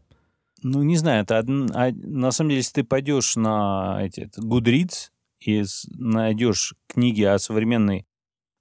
Ну, 0.63 0.83
не 0.83 0.95
знаю, 0.97 1.23
это 1.23 1.39
одн- 1.39 1.71
а, 1.73 1.91
на 1.91 2.31
самом 2.31 2.49
деле, 2.49 2.59
если 2.59 2.73
ты 2.73 2.83
пойдешь 2.83 3.35
на 3.35 3.99
эти, 4.01 4.29
Goodreads 4.39 5.09
и 5.39 5.63
найдешь 5.97 6.75
книги 6.87 7.23
о 7.23 7.39
современной 7.39 8.05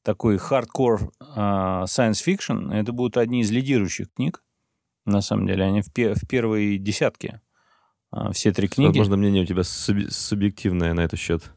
такой 0.03 0.39
хардкор 0.39 1.13
а, 1.21 1.85
science 1.85 2.25
fiction, 2.27 2.73
это 2.73 2.93
будут 2.93 3.17
одни 3.17 3.43
из 3.43 3.51
лидирующих 3.51 4.13
книг. 4.15 4.43
На 5.05 5.21
самом 5.21 5.47
деле, 5.47 5.65
они 5.65 5.83
в, 5.83 5.93
пе- 5.93 6.15
в 6.15 6.27
первой 6.27 6.79
десятке. 6.79 7.41
а, 8.11 8.33
все 8.33 8.53
три 8.53 8.69
книги. 8.69 8.89
Возможно, 8.99 9.17
мнение 9.17 9.43
у 9.43 9.47
тебя 9.47 9.63
суби- 9.63 10.09
субъективное 10.11 10.95
на 10.95 11.01
этот 11.01 11.19
счет. 11.19 11.51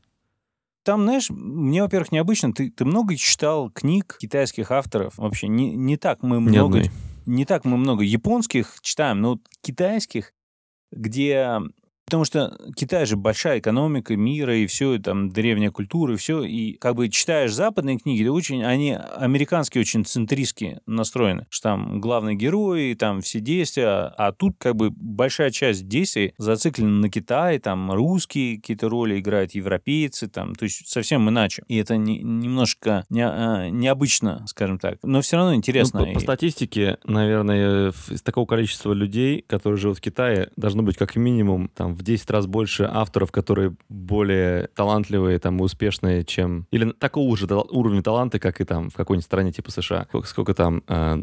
Там, 0.84 1.04
знаешь, 1.04 1.30
мне, 1.30 1.82
во-первых, 1.82 2.12
необычно. 2.12 2.54
Ты, 2.54 2.70
ты 2.70 2.84
много 2.84 3.16
читал 3.16 3.70
книг 3.70 4.18
китайских 4.20 4.70
авторов. 4.72 5.18
Вообще, 5.18 5.48
не, 5.48 5.74
не 5.76 5.96
так 5.96 6.22
мы 6.24 6.38
Ни 6.42 6.50
много 6.50 6.80
одной. 6.80 6.92
Не 7.26 7.46
так 7.46 7.66
мы 7.66 7.78
много 7.78 8.04
японских 8.04 8.80
читаем, 8.82 9.22
но 9.22 9.40
китайских, 9.62 10.34
где... 10.92 11.60
Потому 12.06 12.26
что 12.26 12.56
Китай 12.76 13.06
же 13.06 13.16
большая 13.16 13.60
экономика 13.60 14.16
мира, 14.16 14.56
и 14.56 14.68
все, 14.68 15.00
там, 15.00 15.30
древняя 15.30 15.72
культура, 15.72 16.14
и 16.14 16.18
все. 16.18 16.44
И 16.44 16.74
как 16.74 16.96
бы 16.96 17.10
читаешь 17.10 17.54
западные 17.54 17.98
книги, 17.98 18.26
очень, 18.28 18.64
они 18.64 18.92
американские, 19.16 19.82
очень 19.82 20.06
центристски 20.06 20.80
настроены. 20.86 21.48
Что 21.50 21.70
там 21.70 22.02
главные 22.02 22.36
герои, 22.36 22.94
там 22.94 23.22
все 23.22 23.40
действия. 23.40 24.14
А 24.18 24.32
тут 24.32 24.56
как 24.60 24.76
бы 24.76 24.92
большая 24.92 25.50
часть 25.50 25.88
действий 25.88 26.34
зациклена 26.38 27.00
на 27.00 27.10
Китай, 27.10 27.58
там 27.60 27.92
русские 27.92 28.58
какие-то 28.58 28.90
роли 28.90 29.20
играют, 29.20 29.54
европейцы, 29.56 30.28
там, 30.28 30.54
то 30.56 30.64
есть 30.66 30.88
совсем 30.88 31.28
иначе. 31.30 31.64
И 31.68 31.78
это 31.78 31.98
не- 31.98 32.20
немножко 32.22 33.06
не- 33.10 33.26
а, 33.26 33.70
необычно, 33.70 34.46
скажем 34.48 34.78
так. 34.78 34.98
Но 35.04 35.22
все 35.22 35.38
равно 35.38 35.56
интересно. 35.56 36.02
Ну, 36.02 36.06
по, 36.08 36.14
по 36.14 36.18
И- 36.20 36.22
статистике, 36.22 36.98
наверное, 37.06 37.90
из 38.10 38.22
такого 38.22 38.46
количества 38.46 38.94
людей, 38.94 39.44
которые 39.48 39.78
живут 39.80 39.98
в 39.98 40.02
Китае, 40.02 40.50
должно 40.58 40.84
быть 40.84 40.98
как 40.98 41.16
минимум 41.16 41.70
там 41.74 41.93
в 41.94 42.04
10 42.04 42.30
раз 42.32 42.46
больше 42.48 42.90
авторов, 42.92 43.32
которые 43.32 43.76
более 43.90 44.68
талантливые 44.76 45.40
там, 45.40 45.62
успешные, 45.62 46.24
чем... 46.24 46.68
Или 46.72 46.92
такого 46.92 47.36
же 47.38 47.46
уровня 47.46 48.02
таланта, 48.02 48.40
как 48.40 48.62
и 48.62 48.66
там 48.66 48.90
в 48.90 48.96
какой-нибудь 48.96 49.26
стране 49.26 49.52
типа 49.52 49.72
США. 49.72 50.06
Сколько, 50.10 50.28
сколько 50.28 50.54
там... 50.54 50.84
э, 50.88 51.18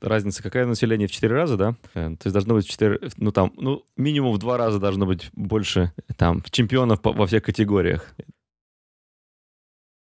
разница 0.00 0.42
какая 0.42 0.66
население? 0.66 1.08
В 1.08 1.12
4 1.12 1.34
раза, 1.34 1.56
да? 1.56 1.76
Э, 1.94 2.16
то 2.16 2.26
есть 2.26 2.32
должно 2.32 2.54
быть 2.54 2.66
в 2.66 2.70
4... 2.70 3.00
Ну, 3.16 3.32
там, 3.32 3.52
ну, 3.56 3.84
минимум 3.96 4.32
в 4.32 4.38
2 4.38 4.56
раза 4.56 4.78
должно 4.78 5.06
быть 5.06 5.30
больше 5.34 5.92
там 6.16 6.42
чемпионов 6.50 7.00
по- 7.00 7.12
во 7.12 7.26
всех 7.26 7.42
категориях. 7.42 8.14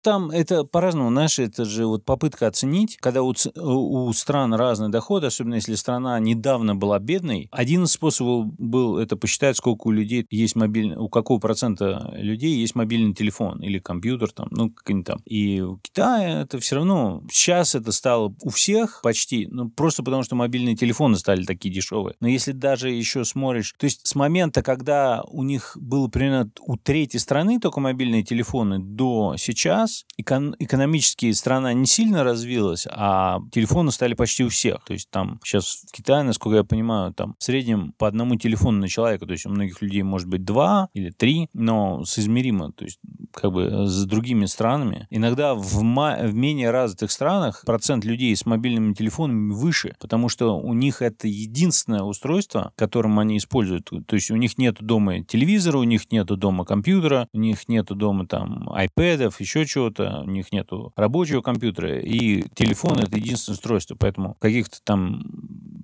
Там 0.02 0.31
это 0.31 0.64
по-разному, 0.64 1.11
знаешь, 1.11 1.38
это 1.38 1.64
же 1.64 1.87
вот 1.87 2.05
попытка 2.05 2.47
оценить, 2.47 2.97
когда 2.99 3.23
у 3.23 3.35
у 3.57 4.12
стран 4.12 4.55
разный 4.55 4.90
доход, 4.90 5.25
особенно 5.25 5.55
если 5.57 5.75
страна 5.75 6.19
недавно 6.19 6.75
была 6.75 6.99
бедной. 6.99 7.49
Один 7.50 7.85
из 7.85 7.93
способов 7.93 8.47
был 8.59 8.99
это 8.99 9.17
посчитать, 9.17 9.57
сколько 9.57 9.88
у 9.88 9.90
людей 9.90 10.26
есть 10.31 10.57
мобильный, 10.57 10.97
у 10.97 11.09
какого 11.09 11.38
процента 11.38 12.12
людей 12.17 12.57
есть 12.57 12.75
мобильный 12.75 13.14
телефон 13.14 13.61
или 13.61 13.78
компьютер 13.78 14.33
там, 14.33 14.49
ну, 14.50 14.71
как-нибудь 14.71 15.07
там. 15.07 15.19
И 15.25 15.61
у 15.61 15.78
Китая 15.78 16.43
это 16.43 16.59
все 16.59 16.76
равно, 16.76 17.23
сейчас 17.31 17.75
это 17.75 17.93
стало 17.93 18.35
у 18.43 18.50
всех 18.50 19.00
почти, 19.02 19.47
ну, 19.50 19.69
просто 19.71 20.02
потому 20.02 20.23
что 20.23 20.37
мобильные 20.37 20.76
телефоны 20.76 21.17
стали 21.17 21.45
такие 21.45 21.73
дешевые. 21.75 22.17
Но 22.21 22.28
если 22.28 22.52
даже 22.52 22.90
еще 22.90 23.25
смотришь, 23.25 23.75
то 23.78 23.85
есть 23.85 24.07
с 24.07 24.14
момента, 24.14 24.62
когда 24.62 25.23
у 25.28 25.43
них 25.43 25.76
было 25.81 26.09
примерно 26.09 26.50
у 26.61 26.76
третьей 26.76 27.21
страны 27.21 27.61
только 27.61 27.81
мобильные 27.81 28.23
телефоны 28.23 28.78
до 28.78 29.35
сейчас, 29.38 29.88
экон- 30.18 30.54
экономически 30.59 31.30
страна 31.33 31.73
не 31.73 31.87
сильно 31.87 32.25
развилась, 32.25 32.87
а 32.90 33.40
телефоны 33.52 33.90
стали 33.92 34.14
почти 34.14 34.45
у 34.45 34.49
всех. 34.49 34.85
То 34.85 34.92
есть 34.92 35.11
там 35.11 35.40
сейчас 35.45 35.85
в 35.88 35.92
Китае, 35.92 36.23
насколько 36.25 36.57
я 36.57 36.64
понимаю, 36.64 37.12
там 37.12 37.35
в 37.38 37.45
среднем 37.45 37.92
по 37.99 38.07
одному 38.07 38.37
телефону 38.37 38.78
на 38.78 38.88
человека, 38.88 39.26
то 39.26 39.33
есть 39.33 39.47
у 39.47 39.50
многих 39.50 39.83
людей 39.83 40.02
может 40.02 40.28
быть 40.28 40.45
два 40.45 40.88
или 40.95 41.11
три, 41.11 41.49
но 41.52 42.04
соизмеримо, 42.04 42.73
то 42.73 42.85
есть 42.85 42.99
как 43.33 43.52
бы 43.52 43.87
с 43.87 44.04
другими 44.04 44.47
странами. 44.47 45.07
Иногда 45.11 45.54
в, 45.54 45.83
ма- 45.83 46.18
в 46.23 46.35
менее 46.35 46.71
развитых 46.71 47.11
странах 47.11 47.62
процент 47.64 48.04
людей 48.04 48.35
с 48.35 48.47
мобильными 48.47 48.95
телефонами 48.95 49.52
выше, 49.52 49.95
потому 50.00 50.28
что 50.28 50.59
у 50.59 50.75
них 50.75 51.02
это 51.02 51.28
единственное 51.28 52.02
устройство, 52.02 52.73
которым 52.76 53.18
они 53.18 53.38
используют. 53.38 53.90
То 54.07 54.14
есть 54.16 54.30
у 54.30 54.37
них 54.37 54.59
нет 54.59 54.76
дома 54.80 55.25
телевизора, 55.25 55.78
у 55.78 55.85
них 55.85 56.11
нет 56.11 56.26
дома 56.26 56.64
компьютера, 56.64 57.28
у 57.33 57.38
них 57.38 57.68
нет 57.68 57.87
дома 57.87 58.26
там 58.26 58.71
айпэдов, 58.73 59.40
еще 59.40 59.64
чего-то, 59.78 60.20
у 60.26 60.30
них 60.30 60.52
нет 60.52 60.68
рабочего 60.97 61.40
компьютера, 61.40 61.99
и 62.00 62.42
телефон— 62.54 62.99
это 63.00 63.16
единственное 63.16 63.54
устройство, 63.54 63.94
поэтому 63.99 64.35
каких-то 64.40 64.78
там 64.82 65.25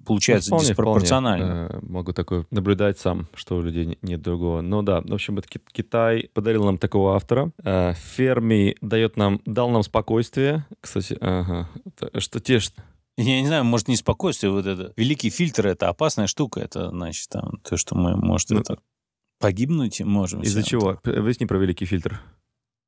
получается 0.04 0.50
Ну, 0.50 0.56
вполне, 0.56 0.68
диспропорционально. 0.68 1.66
вполне, 1.66 1.86
э, 1.86 1.92
могу 1.92 2.12
такое 2.12 2.46
наблюдать 2.50 2.98
сам, 2.98 3.28
что 3.34 3.56
у 3.56 3.62
людей 3.62 3.86
не- 3.86 3.98
нет 4.02 4.20
другого. 4.20 4.60
Но 4.60 4.82
да, 4.82 5.00
в 5.00 5.12
общем, 5.12 5.38
это 5.38 5.48
Ки- 5.48 5.60
Китай 5.72 6.28
подарил 6.34 6.64
нам 6.64 6.78
такого 6.78 7.14
автора. 7.14 7.52
Э, 7.62 7.94
Ферми 7.94 8.76
дает 8.80 9.16
нам, 9.16 9.40
дал 9.46 9.70
нам 9.70 9.82
спокойствие. 9.82 10.66
Кстати, 10.80 11.16
ага. 11.20 11.68
Что 12.18 12.40
те, 12.40 12.58
что- 12.60 12.82
Я 13.16 13.40
не 13.40 13.46
знаю, 13.46 13.64
может, 13.64 13.88
не 13.88 13.96
спокойствие, 13.96 14.50
вот 14.50 14.66
это. 14.66 14.92
Великий 14.96 15.30
фильтр— 15.30 15.66
это 15.68 15.88
опасная 15.88 16.26
штука, 16.26 16.60
это, 16.60 16.90
значит, 16.90 17.28
там, 17.30 17.58
то, 17.62 17.76
что 17.76 17.94
мы, 17.96 18.16
может, 18.16 18.50
Ну, 18.50 18.60
это 18.60 18.76
погибнуть 19.40 20.00
можем. 20.00 20.42
из-за 20.42 20.62
чего? 20.62 20.98
Объясни 21.04 21.46
про 21.46 21.58
великий 21.58 21.84
фильтр. 21.86 22.20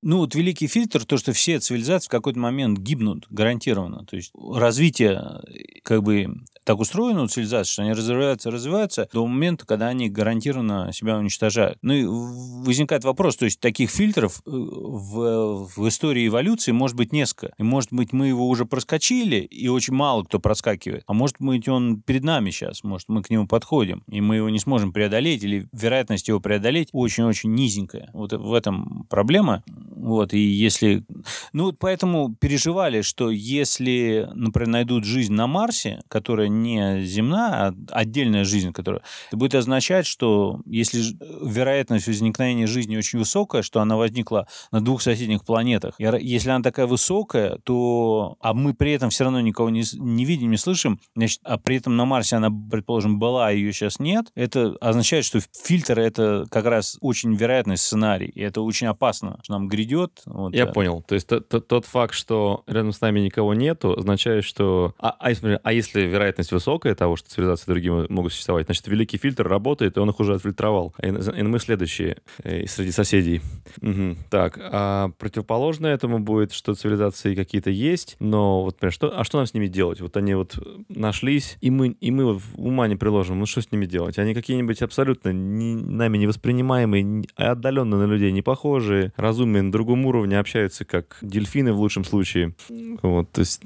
Ну, 0.03 0.19
вот 0.19 0.35
великий 0.35 0.67
фильтр, 0.67 1.05
то, 1.05 1.17
что 1.17 1.33
все 1.33 1.59
цивилизации 1.59 2.07
в 2.07 2.11
какой-то 2.11 2.39
момент 2.39 2.79
гибнут 2.79 3.27
гарантированно. 3.31 4.05
То 4.05 4.17
есть 4.17 4.33
развитие 4.35 5.41
э, 5.49 5.81
как 5.83 6.03
бы 6.03 6.29
так 6.65 6.81
устроено 6.81 7.23
у 7.23 7.29
цивилизации, 7.29 7.73
что 7.73 7.83
они 7.83 7.93
развиваются, 7.93 8.51
развиваются 8.51 9.09
до 9.13 9.25
момента, 9.25 9.65
когда 9.65 9.87
они 9.87 10.09
гарантированно 10.09 10.93
себя 10.93 11.17
уничтожают. 11.17 11.79
Ну 11.83 11.93
и 11.93 12.05
возникает 12.05 13.05
вопрос, 13.05 13.37
то 13.37 13.45
есть 13.45 13.61
таких 13.61 13.91
фильтров 13.91 14.43
э, 14.45 14.51
в, 14.51 15.69
в 15.77 15.89
истории 15.89 16.27
эволюции 16.27 16.73
может 16.73 16.97
быть 16.97 17.13
несколько. 17.13 17.55
И 17.57 17.63
может 17.63 17.93
быть 17.93 18.13
мы 18.13 18.29
его 18.29 18.49
уже 18.49 18.67
проскочили, 18.67 19.37
и 19.37 19.69
очень 19.69 19.95
мало 19.95 20.25
кто 20.25 20.41
проскакивает. 20.41 21.05
А 21.07 21.15
может 21.15 21.37
быть 21.39 21.69
он 21.69 22.03
перед 22.03 22.25
нами 22.25 22.51
сейчас, 22.51 22.85
может 22.85 23.09
мы 23.09 23.23
к 23.23 23.31
нему 23.31 23.47
подходим, 23.47 24.03
и 24.09 24.21
мы 24.21 24.37
его 24.37 24.51
не 24.51 24.59
сможем 24.59 24.93
преодолеть, 24.93 25.45
или 25.45 25.69
вероятность 25.73 26.29
его 26.29 26.41
преодолеть 26.41 26.89
очень-очень 26.93 27.55
низенькая. 27.55 28.11
Вот 28.13 28.33
в 28.33 28.53
этом 28.53 29.07
проблема. 29.09 29.63
Вот, 29.89 30.33
и 30.35 30.39
если... 30.39 31.05
Ну, 31.53 31.73
поэтому 31.73 32.35
переживали, 32.35 33.03
что 33.03 33.31
если, 33.31 34.29
например, 34.35 34.69
найдут 34.69 35.05
жизнь 35.05 35.33
на 35.33 35.47
Марсе, 35.47 36.01
которая 36.09 36.49
не 36.49 37.05
земная, 37.05 37.51
а 37.51 37.75
отдельная 37.91 38.45
жизнь, 38.45 38.73
которая... 38.73 39.03
Это 39.29 39.37
будет 39.37 39.55
означать, 39.55 40.07
что 40.07 40.61
если 40.67 41.03
вероятность 41.43 42.07
возникновения 42.07 42.67
жизни 42.67 42.97
очень 42.97 43.19
высокая, 43.19 43.63
что 43.63 43.81
она 43.81 43.97
возникла 43.97 44.49
на 44.73 44.81
двух 44.81 45.03
соседних 45.03 45.45
планетах, 45.45 45.95
если 45.99 46.51
она 46.51 46.63
такая 46.63 46.87
высокая, 46.87 47.59
то... 47.65 48.37
А 48.41 48.55
мы 48.55 48.75
при 48.75 48.93
этом 48.93 49.11
все 49.11 49.25
равно 49.25 49.41
никого 49.41 49.71
не, 49.71 49.85
не 49.95 50.25
видим, 50.25 50.51
не 50.51 50.57
слышим, 50.57 51.01
значит, 51.15 51.41
а 51.45 51.59
при 51.59 51.77
этом 51.77 51.97
на 51.97 52.05
Марсе 52.05 52.37
она, 52.37 52.51
предположим, 52.51 53.19
была, 53.19 53.49
а 53.49 53.53
ее 53.53 53.73
сейчас 53.73 53.99
нет, 53.99 54.33
это 54.35 54.77
означает, 54.81 55.25
что 55.25 55.41
фильтр— 55.65 55.99
это 56.01 56.47
как 56.51 56.65
раз 56.65 56.99
очень 57.01 57.35
вероятный 57.35 57.77
сценарий, 57.77 58.29
и 58.29 58.41
это 58.41 58.63
очень 58.63 58.89
опасно, 58.89 59.39
что 59.43 59.53
нам 59.53 59.69
грядет. 59.77 60.23
Вот, 60.27 60.55
Я 60.55 60.65
э, 60.65 60.73
понял. 60.73 61.05
То 61.07 61.15
есть 61.15 61.27
т- 61.29 61.41
т- 61.41 61.61
тот 61.61 61.85
факт, 61.87 62.15
что 62.15 62.63
рядом 62.67 62.93
с 62.93 63.01
нами 63.01 63.21
никого 63.21 63.55
нету, 63.55 63.93
означает, 63.97 64.45
что... 64.45 64.95
А, 64.99 65.15
а 65.19 65.31
если, 65.31 65.61
а 65.63 65.73
если 65.73 66.03
вероятность 66.03 66.53
высокая 66.53 66.95
того, 66.95 67.17
что 67.17 67.29
цивилизации 67.31 67.71
другие 67.71 67.93
мо- 67.93 68.07
могут 68.09 68.33
существовать, 68.33 68.67
значит, 68.67 68.87
великий 68.89 69.19
фильтр 69.19 69.47
работает, 69.47 69.97
и 69.97 70.01
он 70.01 70.11
их 70.11 70.21
уже 70.21 70.35
отфильтровал. 70.35 70.95
И, 71.03 71.07
и 71.09 71.43
мы 71.43 71.59
следующие 71.59 72.17
э, 72.43 72.67
среди 72.67 72.91
соседей. 72.91 73.41
Мгм. 73.81 74.17
Так, 74.31 74.59
а 74.63 75.11
противоположное 75.19 75.95
этому 75.95 76.19
будет, 76.21 76.53
что 76.53 76.75
цивилизации 76.75 77.35
какие-то 77.35 77.71
есть, 77.71 78.17
но 78.21 78.63
вот, 78.63 78.75
например, 78.77 78.93
что, 78.93 79.19
а 79.19 79.25
что 79.25 79.39
нам 79.39 79.47
с 79.47 79.55
ними 79.55 79.67
делать? 79.67 80.01
Вот 80.01 80.17
они 80.17 80.35
вот 80.35 80.57
нашлись, 80.89 81.57
и 81.61 81.71
мы, 81.71 81.89
и 81.89 82.11
мы 82.11 82.25
вот 82.25 82.43
ума 82.57 82.89
не 82.89 82.97
приложим, 82.97 83.39
ну 83.39 83.47
что 83.47 83.61
с 83.61 83.71
ними 83.73 83.87
делать? 83.87 84.19
Они 84.19 84.35
какие-нибудь 84.35 84.83
абсолютно 84.83 85.31
не- 85.33 85.75
нами 85.75 86.19
невоспринимаемые, 86.19 87.03
не- 87.03 87.29
отдаленно 87.37 87.99
на 87.99 88.05
людей 88.11 88.33
не 88.33 88.43
похожие, 88.43 89.13
разумные 89.17 89.63
на 89.67 89.73
другом 89.73 90.07
уровне, 90.07 90.39
общаются 90.39 90.85
как 90.85 91.19
дельфины 91.23 91.73
в 91.73 91.81
лучшем 91.81 92.05
случае. 92.05 92.55
Вот, 93.03 93.31
то 93.33 93.41
есть 93.41 93.63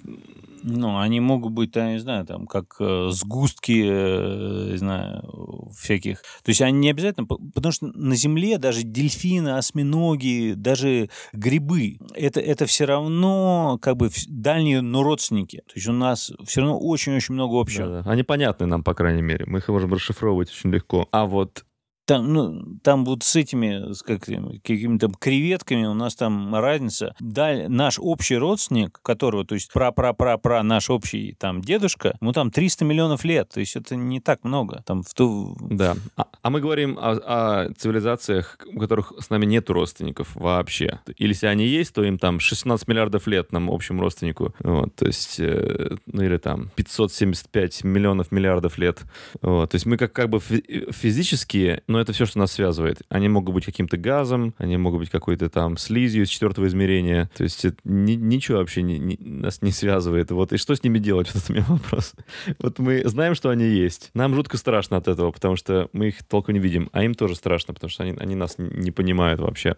Ну, 0.62 0.98
они 0.98 1.20
могут 1.20 1.52
быть, 1.52 1.74
я 1.76 1.92
не 1.92 2.00
знаю, 2.00 2.26
там, 2.26 2.46
как 2.46 2.76
э, 2.80 3.08
сгустки, 3.10 3.82
э, 3.82 4.68
не 4.72 4.76
знаю, 4.76 5.70
всяких. 5.76 6.20
То 6.42 6.50
есть 6.50 6.60
они 6.60 6.78
не 6.78 6.90
обязательно... 6.90 7.26
Потому 7.26 7.72
что 7.72 7.86
на 7.86 8.14
Земле 8.14 8.58
даже 8.58 8.82
дельфины, 8.82 9.56
осьминоги, 9.56 10.54
даже 10.56 11.08
грибы, 11.32 11.98
это, 12.14 12.40
это 12.40 12.66
все 12.66 12.84
равно 12.84 13.78
как 13.80 13.96
бы 13.96 14.10
дальние, 14.28 14.80
но 14.82 15.02
родственники. 15.02 15.62
То 15.66 15.72
есть 15.76 15.88
у 15.88 15.92
нас 15.92 16.32
все 16.44 16.60
равно 16.60 16.78
очень-очень 16.78 17.34
много 17.34 17.58
общего. 17.60 17.86
Да, 17.86 18.02
да. 18.02 18.10
Они 18.10 18.22
понятны 18.22 18.66
нам, 18.66 18.84
по 18.84 18.94
крайней 18.94 19.22
мере. 19.22 19.46
Мы 19.46 19.58
их 19.58 19.68
можем 19.68 19.92
расшифровывать 19.94 20.50
очень 20.50 20.70
легко. 20.70 21.08
А 21.10 21.24
вот 21.24 21.64
там, 22.04 22.32
ну, 22.32 22.62
там 22.82 23.04
вот 23.04 23.22
с 23.22 23.36
этими, 23.36 23.92
с 23.92 24.02
как, 24.02 24.20
какими-то 24.20 25.10
креветками 25.18 25.86
у 25.86 25.94
нас 25.94 26.14
там 26.14 26.54
разница. 26.54 27.14
Да, 27.20 27.68
наш 27.68 27.98
общий 27.98 28.36
родственник, 28.36 29.00
которого, 29.02 29.44
то 29.44 29.54
есть 29.54 29.72
пра-пра-пра-пра 29.72 30.62
наш 30.62 30.90
общий 30.90 31.34
там 31.38 31.60
дедушка, 31.60 32.16
ему 32.20 32.32
там 32.32 32.50
300 32.50 32.84
миллионов 32.84 33.24
лет, 33.24 33.48
то 33.48 33.60
есть 33.60 33.76
это 33.76 33.96
не 33.96 34.20
так 34.20 34.44
много. 34.44 34.82
Там 34.86 35.02
в 35.02 35.14
ту... 35.14 35.56
Да. 35.60 35.96
А, 36.16 36.26
а 36.42 36.50
мы 36.50 36.60
говорим 36.60 36.98
о, 36.98 37.12
о 37.12 37.72
цивилизациях, 37.74 38.58
у 38.74 38.78
которых 38.78 39.12
с 39.18 39.30
нами 39.30 39.46
нет 39.46 39.70
родственников 39.70 40.34
вообще. 40.34 41.00
Или 41.16 41.32
если 41.40 41.46
они 41.46 41.66
есть, 41.66 41.94
то 41.94 42.04
им 42.04 42.18
там 42.18 42.40
16 42.40 42.86
миллиардов 42.88 43.26
лет 43.26 43.52
нам 43.52 43.70
общему 43.70 44.02
родственнику. 44.02 44.54
Вот, 44.60 44.94
то 44.94 45.06
есть, 45.06 45.38
э, 45.38 45.96
ну 46.06 46.22
или 46.22 46.36
там 46.36 46.70
575 46.74 47.84
миллионов 47.84 48.32
миллиардов 48.32 48.78
лет. 48.78 49.02
Вот, 49.40 49.70
то 49.70 49.74
есть 49.76 49.86
мы 49.86 49.96
как, 49.96 50.12
как 50.12 50.28
бы 50.28 50.40
физически, 50.40 51.82
но 51.86 51.99
это 52.00 52.12
все, 52.12 52.26
что 52.26 52.38
нас 52.38 52.52
связывает. 52.52 53.02
Они 53.08 53.28
могут 53.28 53.54
быть 53.54 53.64
каким-то 53.64 53.96
газом, 53.96 54.54
они 54.58 54.76
могут 54.76 55.00
быть 55.00 55.10
какой-то 55.10 55.48
там 55.48 55.76
слизью 55.76 56.24
из 56.24 56.28
четвертого 56.28 56.66
измерения. 56.66 57.30
То 57.36 57.44
есть 57.44 57.64
это, 57.64 57.76
ни, 57.84 58.12
ничего 58.12 58.58
вообще 58.58 58.82
не, 58.82 58.98
не, 58.98 59.16
нас 59.20 59.62
не 59.62 59.72
связывает. 59.72 60.30
Вот. 60.30 60.52
И 60.52 60.56
что 60.56 60.74
с 60.74 60.82
ними 60.82 60.98
делать? 60.98 61.30
Вот 61.40 61.42
это 61.42 61.52
у 61.52 61.54
меня 61.54 61.66
вопрос. 61.68 62.14
Вот 62.58 62.78
мы 62.78 63.02
знаем, 63.04 63.34
что 63.34 63.50
они 63.50 63.64
есть. 63.64 64.10
Нам 64.14 64.34
жутко 64.34 64.56
страшно 64.56 64.96
от 64.96 65.06
этого, 65.06 65.30
потому 65.30 65.56
что 65.56 65.88
мы 65.92 66.08
их 66.08 66.24
толком 66.24 66.54
не 66.54 66.60
видим. 66.60 66.88
А 66.92 67.04
им 67.04 67.14
тоже 67.14 67.36
страшно, 67.36 67.72
потому 67.72 67.90
что 67.90 68.02
они, 68.02 68.16
они 68.18 68.34
нас 68.34 68.56
не 68.58 68.90
понимают 68.90 69.40
вообще. 69.40 69.76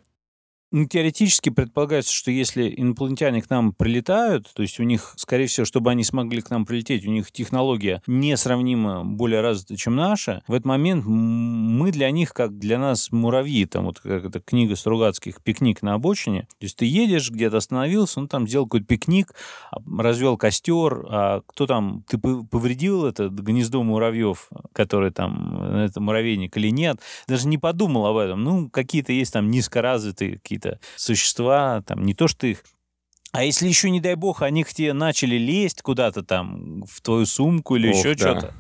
Ну, 0.75 0.87
теоретически 0.87 1.51
предполагается, 1.51 2.15
что 2.15 2.31
если 2.31 2.73
инопланетяне 2.75 3.43
к 3.43 3.51
нам 3.51 3.75
прилетают, 3.75 4.51
то 4.55 4.63
есть 4.63 4.81
у 4.81 4.85
них, 4.85 5.13
скорее 5.17 5.47
всего, 5.47 5.67
чтобы 5.67 5.91
они 5.91 6.03
смогли 6.03 6.41
к 6.41 6.49
нам 6.49 6.65
прилететь, 6.65 7.07
у 7.07 7.11
них 7.11 7.31
технология 7.31 8.03
несравнимо 8.07 9.05
более 9.05 9.43
развита, 9.43 9.77
чем 9.77 9.97
наша, 9.97 10.43
в 10.47 10.55
этот 10.55 10.65
момент 10.65 11.05
мы 11.05 11.93
для 11.93 12.11
них, 12.11 12.33
как 12.33 12.59
для 12.59 12.79
нас 12.79 13.13
муравьи, 13.13 13.67
там 13.67 13.85
вот 13.85 14.01
как 14.01 14.25
эта 14.25 14.41
книга 14.41 14.75
Стругацких 14.75 15.43
«Пикник 15.43 15.83
на 15.83 15.93
обочине», 15.93 16.49
то 16.59 16.65
есть 16.65 16.79
ты 16.79 16.87
едешь, 16.87 17.31
где-то 17.31 17.59
остановился, 17.59 18.21
ну 18.21 18.27
там 18.27 18.49
сделал 18.49 18.65
какой-то 18.65 18.87
пикник, 18.87 19.35
а, 19.71 19.77
развел 19.99 20.39
костер, 20.39 21.05
а 21.11 21.43
кто 21.47 21.67
там, 21.67 22.03
ты 22.09 22.17
повредил 22.17 23.05
это 23.05 23.29
гнездо 23.29 23.83
муравьев, 23.83 24.49
которое 24.73 25.11
там, 25.11 25.63
это 25.63 26.01
муравейник 26.01 26.57
или 26.57 26.71
нет, 26.71 26.99
даже 27.29 27.47
не 27.47 27.59
подумал 27.59 28.07
об 28.07 28.17
этом. 28.17 28.43
Ну, 28.43 28.71
какие-то 28.71 29.13
есть 29.13 29.35
там 29.35 29.51
низкоразвитые 29.51 30.39
какие 30.39 30.62
какие-то 30.63 30.81
существа, 30.97 31.83
там, 31.87 32.05
не 32.05 32.15
то 32.15 32.29
что 32.29 32.47
их 32.47 32.63
а 33.35 33.45
если 33.45 33.67
еще, 33.67 33.89
не 33.89 33.99
дай 33.99 34.15
бог, 34.15 34.43
они 34.43 34.63
к 34.63 34.75
тебе 34.75 34.93
начали 34.93 35.37
лезть 35.37 35.81
куда-то 35.81 36.23
там, 36.23 36.83
в 36.83 37.01
твою 37.01 37.25
сумку 37.25 37.77
или 37.77 37.89
Ох, 37.89 37.97
еще 37.97 38.15
да. 38.15 38.19
что-то, 38.19 38.55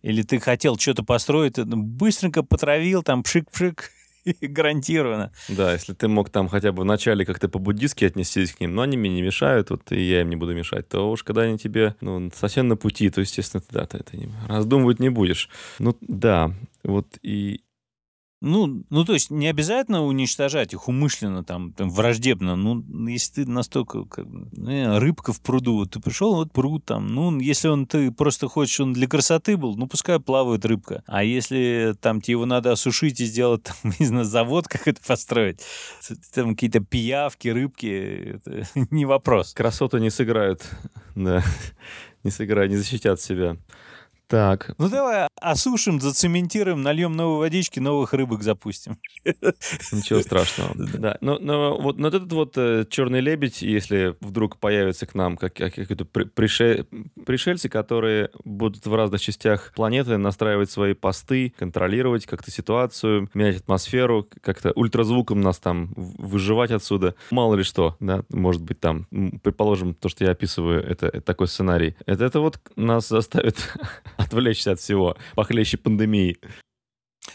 или 0.00 0.22
ты 0.22 0.40
хотел 0.40 0.78
что-то 0.78 1.04
построить, 1.04 1.58
быстренько 1.58 2.42
потравил, 2.42 3.02
там 3.02 3.20
пшик-пшик, 3.20 3.90
гарантированно. 4.40 5.32
Да, 5.50 5.74
если 5.74 5.92
ты 5.92 6.08
мог 6.08 6.30
там 6.30 6.48
хотя 6.48 6.72
бы 6.72 6.84
вначале 6.84 7.26
как-то 7.26 7.50
по-буддистски 7.50 8.06
отнестись 8.06 8.52
к 8.52 8.60
ним, 8.60 8.74
но 8.74 8.82
они 8.82 8.96
мне 8.96 9.10
не 9.10 9.20
мешают, 9.20 9.68
вот 9.68 9.92
и 9.92 10.00
я 10.00 10.22
им 10.22 10.30
не 10.30 10.36
буду 10.36 10.54
мешать, 10.54 10.88
то 10.88 11.10
уж 11.10 11.22
когда 11.22 11.42
они 11.42 11.58
тебе 11.58 11.94
ну, 12.00 12.30
совсем 12.34 12.68
на 12.68 12.76
пути, 12.76 13.10
то, 13.10 13.20
естественно, 13.20 13.60
ты, 13.60 13.66
да, 13.74 13.84
ты 13.84 13.98
это 13.98 14.16
не, 14.16 14.30
раздумывать 14.48 14.98
не 14.98 15.10
будешь. 15.10 15.50
Ну, 15.78 15.94
да, 16.00 16.52
вот 16.84 17.18
и, 17.22 17.60
ну, 18.42 18.84
ну, 18.90 19.04
то 19.04 19.14
есть 19.14 19.30
не 19.30 19.48
обязательно 19.48 20.04
уничтожать 20.04 20.74
их 20.74 20.88
умышленно, 20.88 21.42
там, 21.42 21.72
там 21.72 21.90
враждебно. 21.90 22.54
Ну, 22.54 22.84
если 23.08 23.44
ты 23.44 23.50
настолько, 23.50 24.04
как, 24.04 24.26
ну, 24.26 24.98
рыбка 24.98 25.32
в 25.32 25.40
пруду, 25.40 25.86
ты 25.86 26.00
пришел, 26.00 26.34
вот 26.34 26.52
пруд 26.52 26.84
там, 26.84 27.06
ну, 27.06 27.38
если 27.40 27.68
он, 27.68 27.86
ты 27.86 28.12
просто 28.12 28.48
хочешь, 28.48 28.78
он 28.80 28.92
для 28.92 29.06
красоты 29.06 29.56
был, 29.56 29.74
ну, 29.76 29.86
пускай 29.86 30.20
плавает 30.20 30.66
рыбка. 30.66 31.02
А 31.06 31.24
если 31.24 31.94
там 32.00 32.20
тебе 32.20 32.32
его 32.32 32.46
надо 32.46 32.72
осушить 32.72 33.20
и 33.20 33.24
сделать, 33.24 33.62
там, 33.62 33.76
не 33.98 34.06
знаю, 34.06 34.26
завод 34.26 34.68
как 34.68 34.86
это 34.86 35.00
построить, 35.06 35.60
там 36.34 36.54
какие-то 36.54 36.80
пиявки, 36.80 37.48
рыбки, 37.48 38.34
это 38.34 38.66
не 38.90 39.06
вопрос. 39.06 39.54
Красоты 39.54 39.98
не 39.98 40.10
сыграют, 40.10 40.62
да, 41.14 41.42
не 42.22 42.30
сыграют, 42.30 42.70
не 42.70 42.76
защитят 42.76 43.18
себя. 43.18 43.56
Так. 44.28 44.74
Ну 44.78 44.88
давай 44.88 45.28
осушим, 45.40 46.00
зацементируем, 46.00 46.82
нальем 46.82 47.12
новой 47.12 47.38
водички, 47.38 47.78
новых 47.78 48.12
рыбок 48.12 48.42
запустим. 48.42 48.98
Ничего 49.92 50.20
страшного. 50.20 50.74
Да. 50.96 51.18
Но, 51.20 51.38
но 51.38 51.78
вот, 51.78 51.98
но 51.98 52.08
этот 52.08 52.32
вот 52.32 52.56
э, 52.56 52.86
черный 52.88 53.20
лебедь, 53.20 53.60
если 53.60 54.16
вдруг 54.20 54.56
появится 54.56 55.04
к 55.04 55.14
нам 55.14 55.36
как, 55.36 55.54
какие-то 55.54 56.04
прише, 56.04 56.86
пришельцы, 57.26 57.68
которые 57.68 58.30
будут 58.44 58.86
в 58.86 58.94
разных 58.94 59.20
частях 59.20 59.72
планеты 59.74 60.16
настраивать 60.16 60.70
свои 60.70 60.94
посты, 60.94 61.52
контролировать 61.58 62.24
как-то 62.24 62.50
ситуацию, 62.50 63.28
менять 63.34 63.58
атмосферу, 63.58 64.26
как-то 64.42 64.72
ультразвуком 64.72 65.40
нас 65.40 65.58
там 65.58 65.92
выживать 65.96 66.70
отсюда. 66.70 67.14
Мало 67.30 67.56
ли 67.56 67.62
что, 67.62 67.96
да, 68.00 68.22
может 68.30 68.62
быть 68.62 68.80
там, 68.80 69.06
предположим, 69.42 69.94
то, 69.94 70.08
что 70.08 70.24
я 70.24 70.30
описываю, 70.30 70.82
это, 70.82 71.06
это 71.08 71.20
такой 71.20 71.48
сценарий. 71.48 71.94
Это, 72.06 72.24
это 72.24 72.40
вот 72.40 72.58
нас 72.76 73.08
заставит 73.08 73.56
отвлечься 74.16 74.72
от 74.72 74.80
всего, 74.80 75.16
похлеще 75.34 75.76
пандемии. 75.76 76.38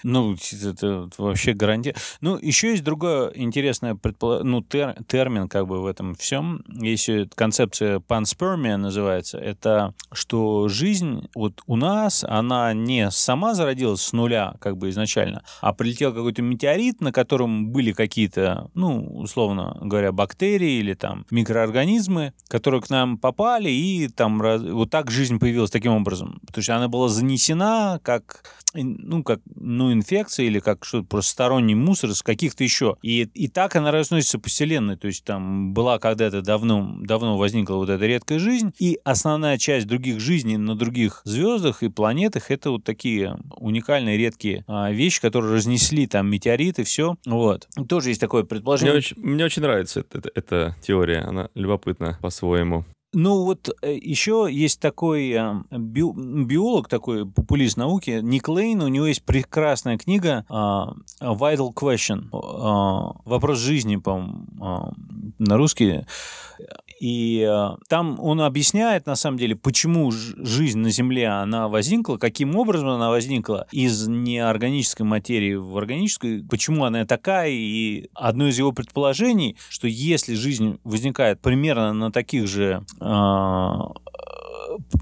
Ну, 0.03 0.35
это 0.35 1.09
вообще 1.17 1.53
гарантия. 1.53 1.95
Ну, 2.21 2.37
еще 2.37 2.71
есть 2.71 2.83
другое 2.83 3.31
интересное 3.35 3.95
предпол... 3.95 4.43
ну, 4.43 4.61
тер... 4.61 4.95
термин 5.07 5.47
как 5.47 5.67
бы 5.67 5.81
в 5.81 5.85
этом 5.85 6.15
всем. 6.15 6.63
Есть 6.67 7.09
концепция 7.35 7.99
панспермия 7.99 8.77
называется. 8.77 9.37
Это 9.37 9.93
что 10.11 10.67
жизнь 10.67 11.29
вот 11.35 11.61
у 11.67 11.75
нас, 11.75 12.23
она 12.27 12.73
не 12.73 13.11
сама 13.11 13.53
зародилась 13.53 14.01
с 14.01 14.13
нуля 14.13 14.55
как 14.59 14.77
бы 14.77 14.89
изначально, 14.89 15.43
а 15.61 15.73
прилетел 15.73 16.13
какой-то 16.13 16.41
метеорит, 16.41 17.01
на 17.01 17.11
котором 17.11 17.71
были 17.71 17.91
какие-то, 17.91 18.69
ну, 18.73 19.05
условно 19.17 19.77
говоря, 19.81 20.11
бактерии 20.11 20.79
или 20.79 20.93
там 20.93 21.25
микроорганизмы, 21.31 22.33
которые 22.47 22.81
к 22.81 22.89
нам 22.89 23.17
попали, 23.17 23.69
и 23.69 24.07
там 24.07 24.41
раз... 24.41 24.61
вот 24.61 24.89
так 24.89 25.11
жизнь 25.11 25.39
появилась 25.39 25.71
таким 25.71 25.93
образом. 25.93 26.39
То 26.51 26.59
есть 26.59 26.69
она 26.69 26.87
была 26.87 27.07
занесена 27.07 27.99
как, 28.03 28.43
ну, 28.73 29.23
как, 29.23 29.39
ну, 29.81 29.93
инфекция 29.93 30.45
или 30.45 30.59
как 30.59 30.85
что-то 30.85 31.07
просто 31.07 31.31
сторонний 31.31 31.75
мусор 31.75 32.11
из 32.11 32.21
каких-то 32.21 32.63
еще. 32.63 32.97
И, 33.01 33.21
и 33.33 33.47
так 33.47 33.75
она 33.75 33.91
разносится 33.91 34.39
по 34.39 34.49
Вселенной. 34.49 34.97
То 34.97 35.07
есть 35.07 35.23
там 35.23 35.73
была 35.73 35.99
когда-то 35.99 36.41
давно, 36.41 36.97
давно 37.01 37.37
возникла 37.37 37.75
вот 37.75 37.89
эта 37.89 38.05
редкая 38.05 38.39
жизнь, 38.39 38.73
и 38.79 38.99
основная 39.03 39.57
часть 39.57 39.87
других 39.87 40.19
жизней 40.19 40.57
на 40.57 40.75
других 40.75 41.21
звездах 41.25 41.83
и 41.83 41.89
планетах 41.89 42.51
это 42.51 42.71
вот 42.71 42.83
такие 42.83 43.37
уникальные 43.57 44.17
редкие 44.17 44.63
а, 44.67 44.91
вещи, 44.91 45.21
которые 45.21 45.55
разнесли 45.55 46.07
там 46.07 46.29
метеориты, 46.29 46.83
все. 46.83 47.15
Вот. 47.25 47.67
Тоже 47.87 48.09
есть 48.09 48.21
такое 48.21 48.43
предположение. 48.43 48.93
Мне 48.93 48.97
очень, 48.97 49.17
мне 49.19 49.45
очень 49.45 49.61
нравится 49.61 50.05
эта, 50.11 50.29
эта 50.33 50.75
теория, 50.81 51.19
она 51.19 51.49
любопытна 51.55 52.17
по-своему. 52.21 52.85
Ну 53.13 53.43
вот 53.43 53.69
э, 53.81 53.93
еще 53.93 54.47
есть 54.49 54.79
такой 54.79 55.31
э, 55.31 55.53
биолог, 55.69 56.87
такой 56.87 57.25
популист 57.29 57.75
науки, 57.75 58.21
Ник 58.21 58.47
Лейн, 58.47 58.81
у 58.81 58.87
него 58.87 59.05
есть 59.05 59.23
прекрасная 59.23 59.97
книга 59.97 60.45
а, 60.47 60.93
Vital 61.19 61.73
Question, 61.73 62.29
а, 62.31 63.19
вопрос 63.25 63.57
жизни, 63.57 63.97
по-моему, 63.97 64.45
а, 64.61 64.93
на 65.39 65.57
русский. 65.57 66.05
И 67.01 67.43
э, 67.49 67.77
там 67.89 68.19
он 68.19 68.41
объясняет, 68.41 69.07
на 69.07 69.15
самом 69.15 69.39
деле, 69.39 69.55
почему 69.55 70.11
жизнь 70.11 70.77
на 70.77 70.91
Земле, 70.91 71.29
она 71.29 71.67
возникла, 71.67 72.17
каким 72.17 72.55
образом 72.55 72.89
она 72.89 73.09
возникла 73.09 73.65
из 73.71 74.07
неорганической 74.07 75.03
материи 75.03 75.55
в 75.55 75.75
органическую, 75.75 76.45
почему 76.47 76.85
она 76.85 77.05
такая. 77.05 77.49
И 77.49 78.07
одно 78.13 78.49
из 78.49 78.59
его 78.59 78.71
предположений, 78.71 79.57
что 79.69 79.87
если 79.87 80.35
жизнь 80.35 80.79
возникает 80.83 81.41
примерно 81.41 81.91
на 81.91 82.11
таких 82.11 82.47
же 82.47 82.85
э, 82.99 83.79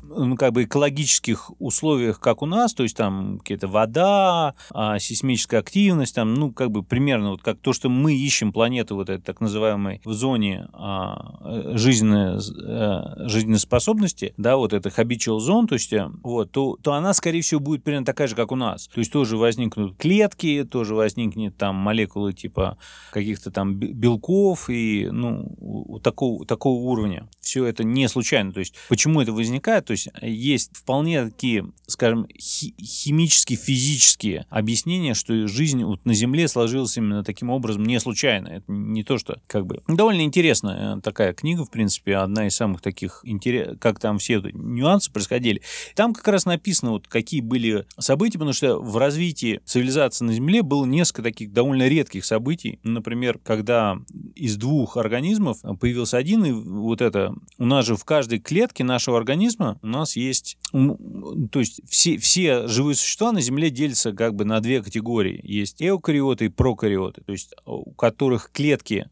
ну, 0.04 0.36
как 0.36 0.54
бы 0.54 0.64
экологических 0.64 1.52
условиях, 1.60 2.20
как 2.20 2.42
у 2.42 2.46
нас, 2.46 2.74
то 2.74 2.84
есть 2.84 2.98
там 2.98 3.40
какая-то 3.40 3.68
вода, 3.68 4.56
а, 4.72 5.00
сейсмическая 5.00 5.60
активность, 5.60 6.16
там, 6.16 6.34
ну, 6.34 6.52
как 6.52 6.72
бы 6.72 6.84
примерно 6.84 7.32
вот 7.32 7.42
как 7.42 7.60
то, 7.60 7.74
что 7.74 7.90
мы 7.90 8.14
ищем 8.16 8.52
планету 8.52 8.96
вот 8.96 9.10
этой 9.10 9.22
так 9.22 9.42
называемой 9.42 10.02
в 10.04 10.14
зоне 10.14 10.68
а, 10.74 11.76
жизненной, 11.76 12.40
а, 12.68 13.28
жизненной 13.28 13.60
способности, 13.60 14.34
да, 14.38 14.58
вот 14.58 14.74
это 14.74 14.90
habitual 14.90 15.38
zone, 15.38 15.68
то 15.68 15.76
есть 15.76 15.94
вот, 16.24 16.52
то, 16.52 16.78
то 16.82 16.94
она, 16.94 17.14
скорее 17.14 17.42
всего, 17.42 17.60
будет 17.60 17.84
примерно 17.84 18.06
такая 18.06 18.28
же, 18.28 18.36
как 18.36 18.52
у 18.52 18.56
нас. 18.56 18.88
То 18.88 19.00
есть 19.00 19.12
тоже 19.12 19.38
возникнут 19.38 19.98
клетки, 19.98 20.68
тоже 20.70 20.96
возникнет 20.96 21.58
там 21.58 21.76
молекулы 21.76 22.34
типа 22.34 22.78
каких-то 23.12 23.52
там 23.52 23.76
белков 23.76 24.70
и, 24.70 25.10
ну, 25.12 26.00
такого, 26.04 26.46
такого 26.46 26.82
уровня. 26.82 27.30
Все 27.40 27.66
это 27.66 27.84
не 27.84 28.08
случайно. 28.08 28.52
То 28.52 28.60
есть 28.60 28.76
почему 28.88 29.22
это 29.22 29.32
возникает? 29.32 29.59
То 29.60 29.92
есть 29.92 30.10
есть 30.22 30.76
вполне 30.76 31.26
такие, 31.26 31.72
скажем, 31.88 32.28
химические, 32.38 33.58
физические 33.58 34.46
объяснения, 34.50 35.14
что 35.14 35.48
жизнь 35.48 35.84
вот 35.84 36.06
на 36.06 36.14
Земле 36.14 36.48
сложилась 36.48 36.98
именно 36.98 37.24
таким 37.24 37.50
образом 37.50 37.84
не 37.84 38.00
случайно. 38.00 38.48
Это 38.48 38.72
не 38.72 39.04
то, 39.04 39.18
что 39.18 39.42
как 39.48 39.66
бы... 39.66 39.82
Довольно 39.88 40.22
интересная 40.22 40.98
э, 40.98 41.02
такая 41.02 41.34
книга, 41.34 41.66
в 41.66 41.72
принципе, 41.72 42.18
одна 42.18 42.48
из 42.48 42.56
самых 42.56 42.82
таких 42.82 43.22
интересных, 43.24 43.80
как 43.80 44.00
там 44.00 44.18
все 44.20 44.42
нюансы 44.54 45.12
происходили. 45.12 45.62
Там 45.96 46.14
как 46.14 46.28
раз 46.28 46.46
написано, 46.46 46.92
вот 46.92 47.08
какие 47.08 47.42
были 47.42 47.86
события, 47.98 48.38
потому 48.38 48.54
что 48.54 48.80
в 48.80 48.98
развитии 48.98 49.62
цивилизации 49.66 50.26
на 50.26 50.34
Земле 50.34 50.62
было 50.62 50.86
несколько 50.86 51.24
таких 51.24 51.52
довольно 51.54 51.88
редких 51.88 52.26
событий. 52.26 52.80
Например, 52.84 53.40
когда 53.40 54.00
из 54.40 54.58
двух 54.58 54.98
организмов 54.98 55.60
появился 55.80 56.18
один, 56.18 56.46
и 56.46 56.52
вот 56.52 57.02
это, 57.02 57.34
у 57.58 57.66
нас 57.66 57.86
же 57.86 57.96
в 57.96 58.06
каждой 58.06 58.40
клетке 58.40 58.84
нашего 58.84 59.18
организма 59.18 59.78
у 59.82 59.88
нас 59.88 60.16
есть, 60.16 60.58
то 60.72 61.60
есть 61.60 61.82
все, 61.88 62.18
все 62.18 62.68
живые 62.68 62.96
существа 62.96 63.32
на 63.32 63.42
Земле 63.42 63.70
делятся 63.70 64.14
как 64.14 64.36
бы 64.36 64.46
на 64.46 64.60
две 64.62 64.82
категории. 64.82 65.40
Есть 65.44 65.82
эукариоты 65.82 66.46
и 66.46 66.50
прокариоты, 66.50 67.22
то 67.22 67.32
есть 67.32 67.54
у 67.66 67.92
которых 67.92 68.52
клетки, 68.52 69.08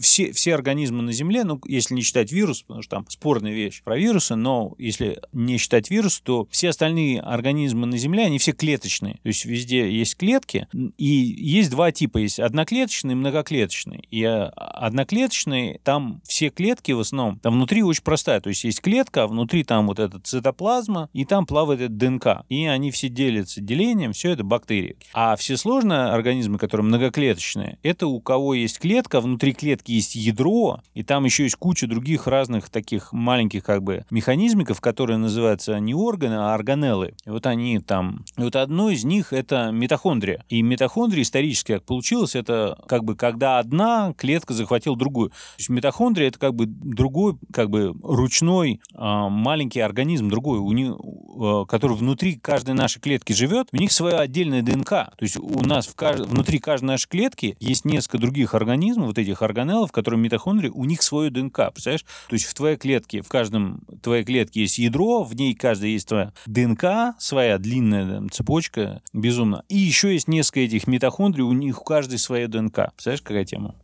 все, 0.00 0.32
все 0.32 0.54
организмы 0.54 1.02
на 1.02 1.12
Земле, 1.12 1.44
ну, 1.44 1.60
если 1.66 1.94
не 1.94 2.02
считать 2.02 2.32
вирус, 2.32 2.62
потому 2.62 2.82
что 2.82 2.96
там 2.96 3.06
спорная 3.08 3.52
вещь 3.52 3.82
про 3.82 3.98
вирусы, 3.98 4.34
но 4.34 4.74
если 4.78 5.20
не 5.32 5.58
считать 5.58 5.90
вирус, 5.90 6.20
то 6.20 6.46
все 6.50 6.70
остальные 6.70 7.20
организмы 7.20 7.86
на 7.86 7.98
Земле, 7.98 8.24
они 8.24 8.38
все 8.38 8.52
клеточные. 8.52 9.14
То 9.22 9.28
есть 9.28 9.44
везде 9.44 9.90
есть 9.90 10.16
клетки, 10.16 10.68
и 10.96 11.04
есть 11.06 11.70
два 11.70 11.92
типа. 11.92 12.18
Есть 12.18 12.40
одноклеточные 12.40 13.12
и 13.12 13.16
многоклеточные. 13.16 14.02
И 14.10 14.24
а, 14.56 14.86
одноклеточные, 14.86 15.80
там 15.84 16.20
все 16.24 16.50
клетки 16.50 16.92
в 16.92 17.00
основном, 17.00 17.38
там 17.38 17.54
внутри 17.54 17.82
очень 17.82 18.02
простая. 18.02 18.40
То 18.40 18.48
есть 18.48 18.64
есть 18.64 18.80
клетка, 18.80 19.24
а 19.24 19.26
внутри 19.26 19.64
там 19.64 19.86
вот 19.86 19.98
эта 19.98 20.20
цитоплазма, 20.20 21.08
и 21.12 21.24
там 21.24 21.46
плавает 21.46 21.80
этот 21.80 21.96
ДНК. 21.96 22.44
И 22.48 22.66
они 22.66 22.90
все 22.90 23.08
делятся 23.08 23.60
делением, 23.60 24.12
все 24.12 24.30
это 24.30 24.44
бактерии. 24.44 24.96
А 25.12 25.36
все 25.36 25.56
сложные 25.56 26.06
организмы, 26.06 26.58
которые 26.58 26.84
многоклеточные, 26.84 27.78
это 27.82 28.06
у 28.06 28.20
кого 28.20 28.54
есть 28.54 28.78
клетка, 28.78 29.20
внутри 29.20 29.52
клетки 29.52 29.92
есть 29.92 30.14
ядро, 30.14 30.80
и 30.94 31.02
там 31.02 31.24
еще 31.24 31.44
есть 31.44 31.56
куча 31.56 31.86
других 31.86 32.26
разных 32.26 32.68
таких 32.68 33.12
маленьких 33.12 33.64
как 33.64 33.82
бы 33.82 34.04
механизмиков, 34.10 34.80
которые 34.80 35.16
называются 35.16 35.78
не 35.78 35.94
органы, 35.94 36.34
а 36.34 36.54
органеллы. 36.54 37.14
И 37.24 37.30
вот 37.30 37.46
они 37.46 37.78
там... 37.78 38.24
И 38.36 38.42
вот 38.42 38.56
одно 38.56 38.90
из 38.90 39.04
них 39.04 39.32
это 39.32 39.70
митохондрия. 39.70 40.44
И 40.48 40.62
митохондрия 40.62 41.22
исторически 41.22 41.72
как 41.72 41.84
получилось, 41.84 42.34
это 42.34 42.78
как 42.86 43.04
бы 43.04 43.16
когда 43.16 43.58
одна 43.58 44.12
клетка 44.16 44.43
захватила 44.52 44.96
другую. 44.96 45.30
То 45.30 45.36
есть 45.58 45.70
митохондрия 45.70 46.28
это 46.28 46.38
как 46.38 46.54
бы 46.54 46.66
другой, 46.66 47.36
как 47.52 47.70
бы 47.70 47.94
ручной 48.02 48.80
э, 48.92 48.98
маленький 48.98 49.80
организм, 49.80 50.28
другой, 50.28 50.58
у 50.58 50.72
них, 50.72 50.94
э, 50.94 51.64
который 51.68 51.96
внутри 51.96 52.36
каждой 52.36 52.74
нашей 52.74 53.00
клетки 53.00 53.32
живет, 53.32 53.68
у 53.72 53.76
них 53.76 53.92
своя 53.92 54.18
отдельная 54.18 54.62
ДНК. 54.62 54.90
То 54.90 55.22
есть 55.22 55.36
у 55.36 55.60
нас 55.60 55.86
в 55.86 55.94
кажд... 55.94 56.26
внутри 56.26 56.58
каждой 56.58 56.86
нашей 56.86 57.08
клетки 57.08 57.56
есть 57.60 57.84
несколько 57.84 58.18
других 58.18 58.54
организмов, 58.54 59.08
вот 59.08 59.18
этих 59.18 59.42
органеллов, 59.42 59.92
которые 59.92 60.20
митохондрии, 60.20 60.68
у 60.68 60.84
них 60.84 61.02
свое 61.02 61.30
ДНК, 61.30 61.72
представляешь? 61.72 62.04
То 62.28 62.34
есть 62.34 62.46
в 62.46 62.54
твоей 62.54 62.76
клетке, 62.76 63.22
в 63.22 63.28
каждом 63.28 63.80
твоей 64.02 64.24
клетке 64.24 64.60
есть 64.60 64.78
ядро, 64.78 65.22
в 65.22 65.34
ней 65.34 65.54
каждая 65.54 65.90
есть 65.90 66.08
твоя 66.08 66.32
ДНК, 66.46 67.14
своя 67.18 67.58
длинная 67.58 68.16
там, 68.16 68.30
цепочка, 68.30 69.02
безумно. 69.12 69.64
И 69.68 69.76
еще 69.76 70.12
есть 70.12 70.28
несколько 70.28 70.60
этих 70.60 70.86
митохондрий, 70.86 71.44
у 71.44 71.52
них 71.52 71.80
у 71.80 71.84
каждой 71.84 72.18
своя 72.18 72.48
ДНК. 72.48 72.92
Представляешь, 72.94 73.22
какая 73.22 73.44
тема? 73.44 73.74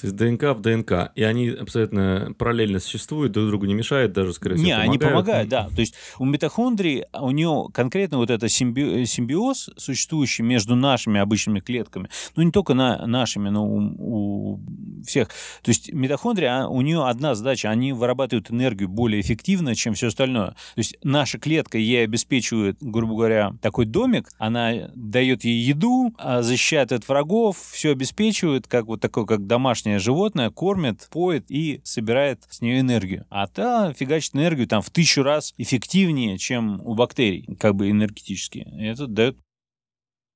То 0.00 0.06
есть 0.06 0.16
ДНК 0.16 0.56
в 0.56 0.60
ДНК. 0.60 1.10
И 1.16 1.24
они 1.24 1.48
абсолютно 1.48 2.32
параллельно 2.38 2.78
существуют, 2.78 3.32
друг 3.32 3.48
другу 3.48 3.66
не 3.66 3.74
мешают, 3.74 4.12
даже, 4.12 4.32
скорее 4.32 4.54
всего, 4.54 4.66
Не, 4.66 4.74
помогают. 4.74 4.90
они 4.90 5.10
помогают, 5.10 5.48
да. 5.48 5.68
То 5.74 5.80
есть 5.80 5.94
у 6.20 6.24
митохондрии, 6.24 7.06
у 7.12 7.32
нее 7.32 7.68
конкретно 7.74 8.18
вот 8.18 8.30
это 8.30 8.48
симби... 8.48 9.04
симбиоз, 9.04 9.70
существующий 9.76 10.44
между 10.44 10.76
нашими 10.76 11.20
обычными 11.20 11.58
клетками, 11.58 12.08
ну, 12.36 12.44
не 12.44 12.52
только 12.52 12.74
на 12.74 13.06
нашими, 13.06 13.48
но 13.48 13.66
у, 13.66 13.80
у 13.98 14.60
всех. 15.04 15.28
То 15.62 15.70
есть 15.70 15.92
митохондрия, 15.92 16.62
а, 16.62 16.68
у 16.68 16.80
нее 16.80 17.04
одна 17.04 17.34
задача, 17.34 17.68
они 17.68 17.92
вырабатывают 17.92 18.52
энергию 18.52 18.88
более 18.88 19.20
эффективно, 19.20 19.74
чем 19.74 19.94
все 19.94 20.08
остальное. 20.08 20.50
То 20.50 20.78
есть 20.78 20.96
наша 21.02 21.38
клетка 21.38 21.76
ей 21.76 22.04
обеспечивает, 22.04 22.76
грубо 22.80 23.16
говоря, 23.16 23.54
такой 23.62 23.86
домик, 23.86 24.28
она 24.38 24.90
дает 24.94 25.42
ей 25.42 25.60
еду, 25.60 26.14
а, 26.18 26.42
защищает 26.42 26.92
от 26.92 27.08
врагов, 27.08 27.58
все 27.72 27.90
обеспечивает, 27.90 28.68
как 28.68 28.86
вот 28.86 29.00
такой, 29.00 29.26
как 29.26 29.48
домашний 29.48 29.87
домашнее 29.88 29.98
животное 29.98 30.50
кормит, 30.50 31.08
поет 31.10 31.50
и 31.50 31.80
собирает 31.84 32.44
с 32.50 32.60
нее 32.60 32.80
энергию. 32.80 33.26
А 33.30 33.46
та 33.46 33.92
фигачит 33.92 34.34
энергию 34.34 34.66
там 34.66 34.82
в 34.82 34.90
тысячу 34.90 35.22
раз 35.22 35.54
эффективнее, 35.56 36.38
чем 36.38 36.80
у 36.84 36.94
бактерий, 36.94 37.56
как 37.58 37.74
бы 37.74 37.90
энергетически. 37.90 38.58
И 38.58 38.84
это 38.84 39.06
дает... 39.06 39.38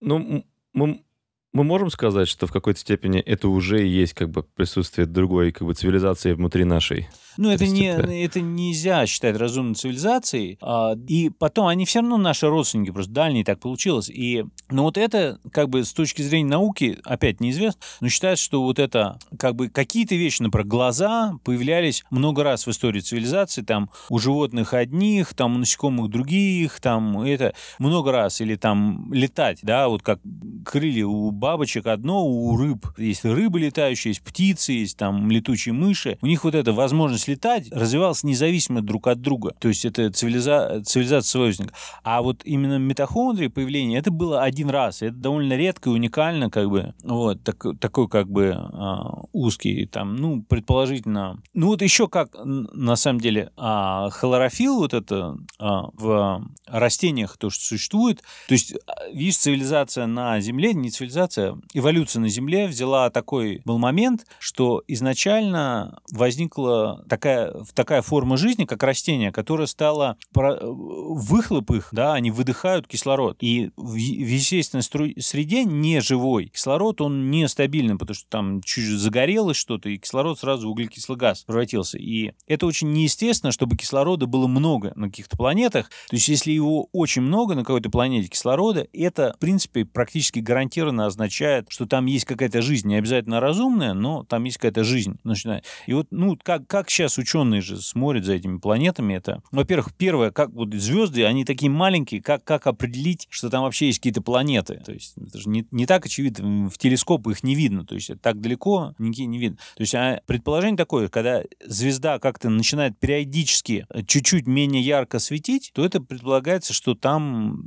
Ну, 0.01 0.45
мы 0.73 1.05
мы 1.53 1.65
можем 1.65 1.91
сказать, 1.91 2.29
что 2.29 2.47
в 2.47 2.53
какой-то 2.53 2.81
степени 2.81 3.21
это 3.21 3.49
уже 3.49 3.85
есть 3.87 4.15
как 4.15 4.31
бы 4.31 4.43
присутствие 4.43 5.07
другой 5.07 5.53
как 5.53 5.67
бы 5.67 5.75
цивилизации 5.75 6.33
внутри 6.33 6.65
нашей? 6.65 7.09
Ну, 7.37 7.51
это, 7.51 7.67
не, 7.67 7.87
это 7.87 8.41
нельзя 8.41 9.07
считать 9.07 9.37
разумной 9.37 9.75
цивилизацией. 9.75 10.59
А, 10.61 10.95
и 11.09 11.31
потом, 11.31 11.67
они 11.67 11.87
все 11.87 12.01
равно 12.01 12.19
наши 12.19 12.47
родственники, 12.47 12.91
просто 12.91 13.13
дальние, 13.13 13.45
так 13.45 13.61
получилось. 13.61 14.11
И, 14.11 14.45
ну, 14.71 14.83
вот 14.83 14.99
это, 14.99 15.39
как 15.51 15.69
бы, 15.71 15.85
с 15.85 15.93
точки 15.93 16.23
зрения 16.23 16.51
науки, 16.51 16.99
опять 17.05 17.41
неизвестно, 17.41 17.81
но 18.01 18.09
считается, 18.09 18.45
что 18.45 18.63
вот 18.63 18.79
это, 18.79 19.19
как 19.39 19.57
бы, 19.57 19.69
какие-то 19.69 20.15
вещи, 20.15 20.43
например, 20.43 20.67
глаза 20.67 21.35
появлялись 21.45 22.05
много 22.11 22.43
раз 22.43 22.67
в 22.67 22.71
истории 22.71 23.01
цивилизации, 23.01 23.63
там, 23.63 23.91
у 24.11 24.19
животных 24.19 24.75
одних, 24.75 25.33
там, 25.35 25.57
у 25.57 25.59
насекомых 25.59 26.11
других, 26.11 26.81
там, 26.81 27.23
это 27.23 27.55
много 27.79 28.13
раз, 28.13 28.41
или 28.41 28.57
там 28.57 29.13
летать, 29.13 29.61
да, 29.63 29.89
вот 29.89 30.03
как 30.03 30.21
крылья 30.65 31.07
у 31.07 31.31
бабочек 31.43 31.89
одно, 31.89 32.25
у 32.25 32.57
рыб 32.57 32.87
есть 32.97 33.25
рыбы 33.25 33.59
летающие, 33.59 34.13
есть 34.13 34.23
птицы, 34.23 34.73
есть 34.75 34.97
там 34.97 35.29
летучие 35.29 35.73
мыши, 35.73 36.17
у 36.23 36.27
них 36.27 36.45
вот 36.45 36.55
эта 36.55 36.73
возможность 36.73 37.27
летать 37.27 37.67
развивалась 37.73 38.23
независимо 38.23 38.81
друг 38.81 39.09
от 39.09 39.21
друга. 39.21 39.53
То 39.59 39.67
есть 39.67 39.85
это 39.85 40.09
цивилиза... 40.13 40.83
цивилизация 40.87 41.29
союзника. 41.29 41.75
А 42.05 42.23
вот 42.23 42.43
именно 42.45 42.79
митохондрии 42.79 43.49
появление, 43.49 43.99
это 43.99 44.13
было 44.13 44.45
один 44.45 44.71
раз. 44.71 45.03
Это 45.03 45.17
довольно 45.17 45.55
редко 45.55 45.91
и 45.91 45.93
уникально, 45.93 46.49
как 46.49 46.71
бы, 46.71 46.95
вот, 47.03 47.43
так, 47.43 47.65
такой 47.81 48.09
как 48.09 48.31
бы 48.31 48.55
а, 48.55 49.25
узкий, 49.33 49.87
там, 49.87 50.15
ну, 50.15 50.43
предположительно. 50.43 51.43
Ну, 51.55 51.67
вот 51.67 51.83
еще 51.83 52.07
как, 52.07 52.37
на 52.45 52.95
самом 52.95 53.21
деле, 53.21 53.51
а, 53.57 54.11
хлорофилл 54.11 54.77
вот 54.77 54.95
это 54.95 55.37
а, 55.59 55.89
в 55.95 56.47
растениях, 56.69 57.37
то, 57.37 57.51
что 57.51 57.65
существует, 57.65 58.23
то 58.47 58.55
есть, 58.55 58.75
видишь, 59.13 59.39
цивилизация 59.39 60.07
на 60.07 60.41
Земле, 60.41 60.73
не 60.73 60.91
цивилизация, 60.91 61.32
эволюция 61.39 62.21
на 62.21 62.29
Земле 62.29 62.67
взяла 62.67 63.11
такой 63.11 63.63
был 63.65 63.79
момент, 63.79 64.27
что 64.39 64.83
изначально 64.89 66.01
возникла 66.11 67.05
такая, 67.09 67.55
такая 67.75 68.03
форма 68.03 68.37
жизни, 68.37 68.65
как 68.65 68.83
растение, 68.83 69.33
которая 69.33 69.67
стала... 69.67 70.17
Выхлоп 70.33 71.71
их, 71.71 71.89
да, 71.93 72.15
они 72.15 72.31
выдыхают 72.31 72.87
кислород. 72.87 73.37
И 73.41 73.71
в, 73.77 73.95
естественной 73.95 74.83
среде 74.83 75.65
не 75.65 76.01
живой 76.01 76.47
кислород, 76.47 77.01
он 77.01 77.31
нестабильный, 77.31 77.97
потому 77.97 78.15
что 78.15 78.27
там 78.29 78.63
чуть 78.63 78.85
загорелось 78.85 79.57
что-то, 79.57 79.89
и 79.89 79.99
кислород 79.99 80.39
сразу 80.39 80.69
в 80.69 80.71
углекислый 80.71 81.19
газ 81.19 81.45
превратился. 81.45 81.99
И 81.99 82.33
это 82.47 82.67
очень 82.67 82.93
неестественно, 82.93 83.53
чтобы 83.53 83.77
кислорода 83.77 84.27
было 84.27 84.47
много 84.47 84.93
на 84.97 85.09
каких-то 85.09 85.37
планетах. 85.37 85.91
То 86.09 86.17
есть 86.17 86.29
если 86.29 86.53
его 86.53 86.89
очень 86.93 87.23
много 87.23 87.55
на 87.55 87.63
какой-то 87.63 87.91
планете 87.91 88.29
кислорода, 88.29 88.87
это, 88.93 89.35
в 89.37 89.39
принципе, 89.39 89.85
практически 89.85 90.41
гарантированно 90.41 91.07
означает 91.07 91.22
означает, 91.23 91.67
что 91.69 91.87
там 91.87 92.07
есть 92.07 92.25
какая-то 92.25 92.63
жизнь, 92.63 92.89
не 92.89 92.97
обязательно 92.97 93.41
разумная, 93.41 93.95
но 93.95 94.25
там 94.25 94.45
есть 94.45 94.59
какая-то 94.59 94.85
жизнь. 94.85 95.19
Начинает. 95.25 95.65
И 95.87 95.93
вот, 95.93 96.09
ну, 96.11 96.37
как, 96.43 96.67
как 96.67 96.91
сейчас 96.91 97.19
ученые 97.19 97.61
же 97.61 97.81
смотрят 97.81 98.25
за 98.25 98.35
этими 98.35 98.59
планетами, 98.59 99.15
это, 99.15 99.43
во-первых, 99.51 99.95
первое, 99.97 100.31
как 100.31 100.51
вот 100.51 100.75
звезды, 100.75 101.25
они 101.25 101.45
такие 101.45 101.71
маленькие, 101.71 102.23
как, 102.23 102.45
как 102.45 102.67
определить, 102.67 103.27
что 103.31 103.51
там 103.51 103.63
вообще 103.63 103.87
есть 103.87 103.99
какие-то 103.99 104.23
планеты? 104.23 104.83
То 104.85 104.93
есть 104.93 105.15
это 105.17 105.39
же 105.39 105.49
не, 105.49 105.67
не 105.71 105.87
так 105.87 106.05
очевидно, 106.07 106.69
в 106.69 106.79
телескоп 106.79 107.29
их 107.29 107.43
не 107.43 107.55
видно, 107.55 107.85
то 107.85 107.95
есть 107.95 108.11
так 108.21 108.41
далеко 108.41 108.95
никакие 108.99 109.27
не 109.27 109.39
видно. 109.39 109.59
То 109.77 109.81
есть 109.83 109.95
а 109.95 110.21
предположение 110.27 110.77
такое, 110.77 111.09
когда 111.09 111.43
звезда 111.65 112.19
как-то 112.19 112.49
начинает 112.49 112.99
периодически 112.99 113.87
чуть-чуть 114.07 114.47
менее 114.47 114.83
ярко 114.83 115.19
светить, 115.19 115.71
то 115.75 115.85
это 115.85 116.01
предполагается, 116.01 116.73
что 116.73 116.95
там 116.95 117.63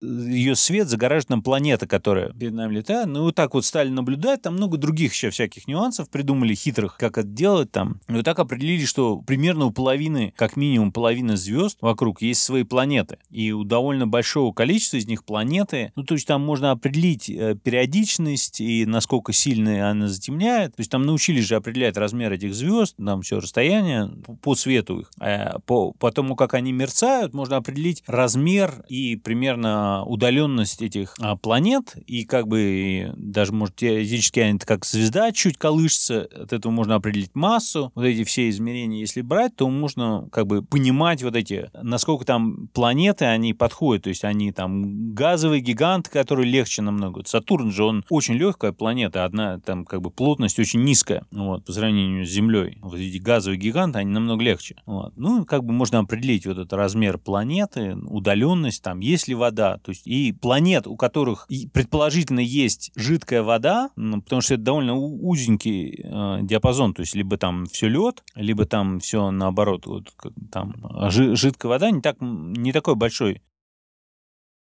ее 0.00 0.54
свет 0.54 0.88
загораживает 0.88 1.30
нам 1.30 1.42
планета, 1.42 1.86
которая 1.86 2.32
перед 2.32 2.52
нами 2.52 2.73
летает. 2.74 3.06
Ну, 3.06 3.22
вот 3.22 3.34
так 3.34 3.54
вот 3.54 3.64
стали 3.64 3.88
наблюдать, 3.88 4.42
там 4.42 4.54
много 4.54 4.76
других 4.76 5.12
еще 5.12 5.30
всяких 5.30 5.66
нюансов 5.66 6.10
придумали, 6.10 6.54
хитрых, 6.54 6.96
как 6.96 7.18
это 7.18 7.28
делать 7.28 7.70
там. 7.70 8.00
И 8.08 8.12
вот 8.12 8.24
так 8.24 8.38
определили, 8.38 8.84
что 8.84 9.18
примерно 9.18 9.66
у 9.66 9.70
половины, 9.70 10.32
как 10.36 10.56
минимум 10.56 10.92
половины 10.92 11.36
звезд 11.36 11.78
вокруг 11.80 12.22
есть 12.22 12.42
свои 12.42 12.64
планеты. 12.64 13.18
И 13.30 13.52
у 13.52 13.64
довольно 13.64 14.06
большого 14.06 14.52
количества 14.52 14.96
из 14.96 15.06
них 15.06 15.24
планеты, 15.24 15.92
ну, 15.96 16.04
то 16.04 16.14
есть 16.14 16.26
там 16.26 16.42
можно 16.42 16.70
определить 16.70 17.30
э, 17.30 17.56
периодичность 17.62 18.60
и 18.60 18.86
насколько 18.86 19.32
сильно 19.32 19.90
она 19.90 20.08
затемняет. 20.08 20.76
То 20.76 20.80
есть 20.80 20.90
там 20.90 21.02
научились 21.02 21.44
же 21.44 21.56
определять 21.56 21.96
размер 21.96 22.32
этих 22.32 22.54
звезд, 22.54 22.96
там 22.96 23.22
все 23.22 23.40
расстояние 23.40 24.10
по 24.42 24.54
свету 24.54 25.00
их. 25.00 25.10
А 25.20 25.58
по, 25.60 25.92
по 25.92 26.10
тому, 26.10 26.36
как 26.36 26.54
они 26.54 26.72
мерцают, 26.72 27.34
можно 27.34 27.56
определить 27.56 28.02
размер 28.06 28.84
и 28.88 29.16
примерно 29.16 30.04
удаленность 30.04 30.82
этих 30.82 31.16
а, 31.20 31.36
планет. 31.36 31.94
И 32.06 32.24
как 32.24 32.48
бы 32.48 32.53
даже, 33.16 33.52
может, 33.52 33.76
теоретически 33.76 34.40
они 34.40 34.58
как 34.58 34.84
звезда 34.84 35.32
чуть 35.32 35.56
колышется, 35.56 36.28
от 36.34 36.52
этого 36.52 36.72
можно 36.72 36.94
определить 36.94 37.34
массу. 37.34 37.92
Вот 37.94 38.04
эти 38.04 38.24
все 38.24 38.48
измерения, 38.48 39.00
если 39.00 39.20
брать, 39.20 39.56
то 39.56 39.68
можно 39.68 40.28
как 40.32 40.46
бы 40.46 40.62
понимать 40.62 41.22
вот 41.22 41.36
эти, 41.36 41.70
насколько 41.80 42.24
там 42.24 42.68
планеты, 42.72 43.24
они 43.26 43.54
подходят. 43.54 44.04
То 44.04 44.08
есть 44.10 44.24
они 44.24 44.52
там 44.52 45.14
газовые 45.14 45.60
гиганты, 45.60 46.10
которые 46.10 46.50
легче 46.50 46.82
намного. 46.82 47.22
Сатурн 47.24 47.70
же, 47.70 47.84
он 47.84 48.04
очень 48.08 48.34
легкая 48.34 48.72
планета, 48.72 49.24
одна 49.24 49.58
там 49.60 49.84
как 49.84 50.02
бы 50.02 50.10
плотность 50.10 50.58
очень 50.58 50.82
низкая 50.84 51.26
вот, 51.30 51.64
по 51.64 51.72
сравнению 51.72 52.26
с 52.26 52.30
Землей. 52.30 52.78
Вот 52.80 52.98
эти 52.98 53.18
газовые 53.18 53.58
гиганты, 53.58 54.00
они 54.00 54.10
намного 54.10 54.42
легче. 54.42 54.76
Вот. 54.86 55.12
Ну, 55.16 55.44
как 55.44 55.64
бы 55.64 55.72
можно 55.72 56.00
определить 56.00 56.46
вот 56.46 56.58
этот 56.58 56.72
размер 56.72 57.18
планеты, 57.18 57.96
удаленность, 57.96 58.82
там, 58.82 59.00
есть 59.00 59.28
ли 59.28 59.34
вода. 59.34 59.78
То 59.78 59.90
есть 59.90 60.06
и 60.06 60.32
планет, 60.32 60.86
у 60.86 60.96
которых 60.96 61.46
предположительно 61.72 62.40
есть 62.44 62.92
жидкая 62.94 63.42
вода, 63.42 63.90
потому 63.96 64.40
что 64.40 64.54
это 64.54 64.62
довольно 64.62 64.94
узенький 64.94 66.02
э, 66.04 66.38
диапазон, 66.42 66.94
то 66.94 67.00
есть 67.00 67.14
либо 67.14 67.36
там 67.36 67.66
все 67.66 67.88
лед, 67.88 68.22
либо 68.34 68.66
там 68.66 69.00
все 69.00 69.30
наоборот, 69.30 69.86
вот 69.86 70.12
там 70.52 70.74
жидкая 71.10 71.70
вода 71.70 71.90
не 71.90 72.00
так 72.00 72.16
не 72.20 72.72
такой 72.72 72.94
большой 72.94 73.42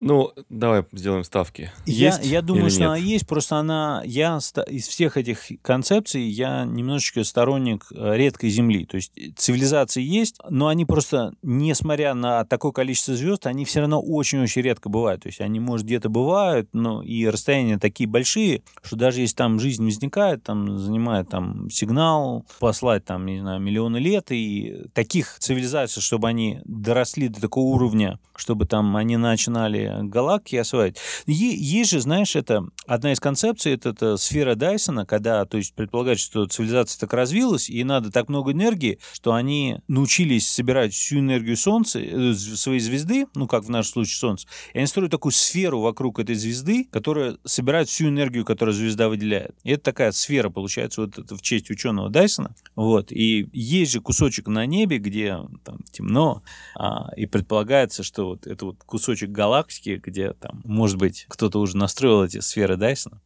ну, 0.01 0.33
давай 0.49 0.83
сделаем 0.91 1.23
ставки. 1.23 1.71
Есть 1.85 2.23
я, 2.25 2.35
я 2.37 2.41
думаю, 2.41 2.69
что 2.69 2.81
нет? 2.81 2.87
она 2.89 2.97
есть, 2.97 3.25
просто 3.25 3.55
она, 3.55 4.03
я 4.05 4.37
из 4.67 4.87
всех 4.87 5.15
этих 5.15 5.39
концепций, 5.61 6.21
я 6.23 6.65
немножечко 6.65 7.23
сторонник 7.23 7.87
э, 7.91 8.15
редкой 8.15 8.49
Земли. 8.49 8.85
То 8.85 8.97
есть 8.97 9.13
цивилизации 9.37 10.03
есть, 10.03 10.39
но 10.49 10.67
они 10.67 10.85
просто, 10.85 11.33
несмотря 11.41 12.13
на 12.13 12.43
такое 12.43 12.73
количество 12.73 13.15
звезд, 13.15 13.47
они 13.47 13.63
все 13.63 13.79
равно 13.79 14.01
очень-очень 14.01 14.61
редко 14.61 14.89
бывают. 14.89 15.23
То 15.23 15.29
есть 15.29 15.39
они, 15.39 15.61
может, 15.61 15.85
где-то 15.85 16.09
бывают, 16.09 16.69
но 16.73 17.01
и 17.01 17.25
расстояния 17.25 17.79
такие 17.79 18.07
большие, 18.07 18.63
что 18.83 18.97
даже 18.97 19.21
если 19.21 19.35
там 19.35 19.59
жизнь 19.59 19.83
возникает, 19.83 20.43
там 20.43 20.77
занимает 20.77 21.29
там 21.29 21.69
сигнал, 21.69 22.45
послать 22.59 23.05
там, 23.05 23.25
не 23.25 23.39
знаю, 23.39 23.61
миллионы 23.61 23.97
лет, 23.97 24.31
и 24.31 24.87
таких 24.93 25.39
цивилизаций, 25.39 26.01
чтобы 26.01 26.27
они 26.27 26.59
доросли 26.65 27.29
до 27.29 27.39
такого 27.39 27.73
уровня, 27.73 28.19
чтобы 28.35 28.65
там 28.65 28.95
они 28.97 29.15
начинали 29.15 29.84
галактики 30.03 30.57
осваивать. 30.57 30.97
Есть 31.25 31.91
же, 31.91 31.99
знаешь, 31.99 32.35
это 32.35 32.67
одна 32.85 33.13
из 33.13 33.19
концепций, 33.19 33.73
это, 33.73 33.89
это 33.89 34.17
сфера 34.17 34.55
Дайсона, 34.55 35.05
когда, 35.05 35.45
то 35.45 35.57
есть, 35.57 35.73
предполагается, 35.73 36.25
что 36.25 36.45
цивилизация 36.45 36.99
так 36.99 37.13
развилась, 37.13 37.69
и 37.69 37.83
надо 37.83 38.11
так 38.11 38.29
много 38.29 38.51
энергии, 38.51 38.99
что 39.13 39.33
они 39.33 39.77
научились 39.87 40.47
собирать 40.49 40.93
всю 40.93 41.19
энергию 41.19 41.57
Солнца, 41.57 41.99
э, 41.99 42.33
своей 42.33 42.79
звезды, 42.79 43.27
ну, 43.35 43.47
как 43.47 43.63
в 43.63 43.69
нашем 43.69 43.93
случае 43.93 44.17
Солнце, 44.17 44.47
и 44.73 44.77
они 44.77 44.87
строят 44.87 45.11
такую 45.11 45.31
сферу 45.31 45.81
вокруг 45.81 46.19
этой 46.19 46.35
звезды, 46.35 46.85
которая 46.91 47.37
собирает 47.43 47.89
всю 47.89 48.09
энергию, 48.09 48.45
которую 48.45 48.73
звезда 48.73 49.09
выделяет. 49.09 49.55
И 49.63 49.71
это 49.71 49.83
такая 49.83 50.11
сфера, 50.11 50.49
получается, 50.49 51.01
вот 51.01 51.17
это 51.17 51.35
в 51.35 51.41
честь 51.41 51.69
ученого 51.69 52.09
Дайсона. 52.09 52.55
Вот. 52.75 53.11
И 53.11 53.47
есть 53.53 53.91
же 53.91 54.01
кусочек 54.01 54.47
на 54.47 54.65
небе, 54.65 54.97
где 54.97 55.37
там 55.63 55.79
темно, 55.91 56.43
а, 56.75 57.09
и 57.15 57.25
предполагается, 57.25 58.03
что 58.03 58.27
вот 58.27 58.47
это 58.47 58.65
вот 58.65 58.77
кусочек 58.85 59.29
галактики, 59.29 59.74
галактики, 59.75 60.01
где 60.03 60.33
там, 60.33 60.61
может 60.63 60.97
быть, 60.97 61.25
кто-то 61.27 61.59
уже 61.59 61.77
настроил 61.77 62.23
эти 62.23 62.39
сферы 62.39 62.77
Дайсона. 62.77 63.21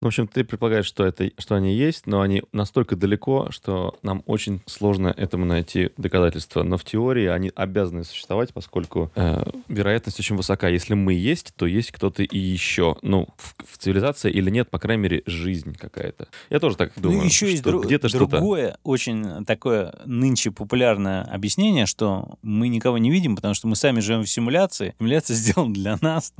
В 0.00 0.06
общем, 0.06 0.26
ты 0.26 0.44
предполагаешь, 0.44 0.86
что, 0.86 1.04
это, 1.04 1.30
что 1.36 1.56
они 1.56 1.74
есть, 1.74 2.06
но 2.06 2.22
они 2.22 2.42
настолько 2.52 2.96
далеко, 2.96 3.48
что 3.50 3.98
нам 4.02 4.22
очень 4.24 4.62
сложно 4.64 5.08
этому 5.14 5.44
найти 5.44 5.90
доказательства. 5.98 6.62
Но 6.62 6.78
в 6.78 6.84
теории 6.84 7.26
они 7.26 7.52
обязаны 7.54 8.04
существовать, 8.04 8.54
поскольку 8.54 9.12
э, 9.14 9.42
вероятность 9.68 10.18
очень 10.18 10.36
высока. 10.36 10.68
Если 10.68 10.94
мы 10.94 11.12
есть, 11.12 11.52
то 11.54 11.66
есть 11.66 11.92
кто-то 11.92 12.22
и 12.22 12.38
еще. 12.38 12.96
Ну, 13.02 13.28
в, 13.36 13.74
в 13.74 13.76
цивилизации 13.76 14.30
или 14.30 14.48
нет, 14.48 14.70
по 14.70 14.78
крайней 14.78 15.02
мере, 15.02 15.22
жизнь 15.26 15.74
какая-то. 15.74 16.28
Я 16.48 16.60
тоже 16.60 16.78
так 16.78 16.92
ну, 16.96 17.02
думаю. 17.02 17.18
Ну, 17.18 17.24
еще 17.26 17.50
есть 17.50 17.62
дру- 17.62 17.84
где-то 17.84 18.08
другое, 18.08 18.68
что-то... 18.68 18.80
очень 18.84 19.44
такое 19.44 19.92
нынче 20.06 20.50
популярное 20.50 21.24
объяснение, 21.24 21.84
что 21.84 22.38
мы 22.40 22.68
никого 22.68 22.96
не 22.96 23.10
видим, 23.10 23.36
потому 23.36 23.52
что 23.52 23.68
мы 23.68 23.76
сами 23.76 24.00
живем 24.00 24.22
в 24.22 24.30
симуляции. 24.30 24.94
Симуляция 24.98 25.34
сделана 25.36 25.74
для 25.74 25.98
нас. 26.00 26.32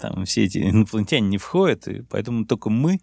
Там 0.00 0.24
все 0.24 0.44
эти 0.44 0.58
инопланетяне 0.58 1.26
не 1.26 1.38
входят, 1.38 1.88
и 1.88 2.02
поэтому 2.02 2.46
только 2.46 2.70
мы. 2.76 3.00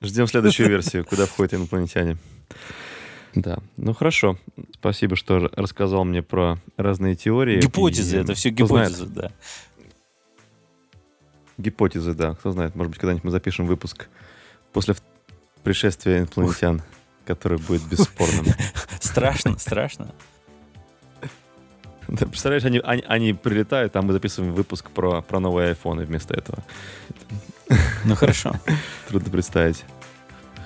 Ждем 0.00 0.26
следующую 0.26 0.68
версию, 0.68 1.04
куда 1.04 1.26
входят 1.26 1.54
инопланетяне. 1.54 2.16
Да, 3.34 3.58
ну 3.76 3.92
хорошо. 3.94 4.38
Спасибо, 4.74 5.16
что 5.16 5.50
рассказал 5.54 6.04
мне 6.04 6.22
про 6.22 6.58
разные 6.76 7.14
теории. 7.14 7.60
Гипотезы, 7.60 8.16
и, 8.16 8.20
это 8.20 8.34
все 8.34 8.50
гипотезы, 8.50 9.06
знает, 9.06 9.12
да. 9.12 9.32
Гипотезы, 11.58 12.14
да. 12.14 12.34
Кто 12.34 12.52
знает, 12.52 12.74
может 12.74 12.90
быть, 12.90 13.00
когда-нибудь 13.00 13.24
мы 13.24 13.30
запишем 13.30 13.66
выпуск 13.66 14.08
после 14.72 14.94
пришествия 15.62 16.18
инопланетян, 16.20 16.82
который 17.26 17.58
будет 17.58 17.82
бесспорным. 17.88 18.46
Страшно, 19.00 19.58
страшно. 19.58 20.14
Да, 22.08 22.26
представляешь, 22.26 22.64
они, 22.64 22.80
они, 22.82 23.04
они 23.06 23.32
прилетают, 23.34 23.94
а 23.96 24.02
мы 24.02 24.12
записываем 24.12 24.54
выпуск 24.54 24.90
про, 24.90 25.20
про 25.22 25.40
новые 25.40 25.68
айфоны 25.70 26.04
вместо 26.04 26.34
этого. 26.34 26.58
Ну 28.04 28.14
хорошо. 28.14 28.54
Трудно 29.08 29.30
представить. 29.30 29.84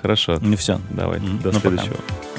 Хорошо. 0.02 0.38
Ну 0.40 0.56
все. 0.56 0.80
Давай, 0.90 1.18
mm-hmm. 1.18 1.42
до 1.42 1.52
ну, 1.52 1.60
следующего. 1.60 1.94
Пока. 1.94 2.31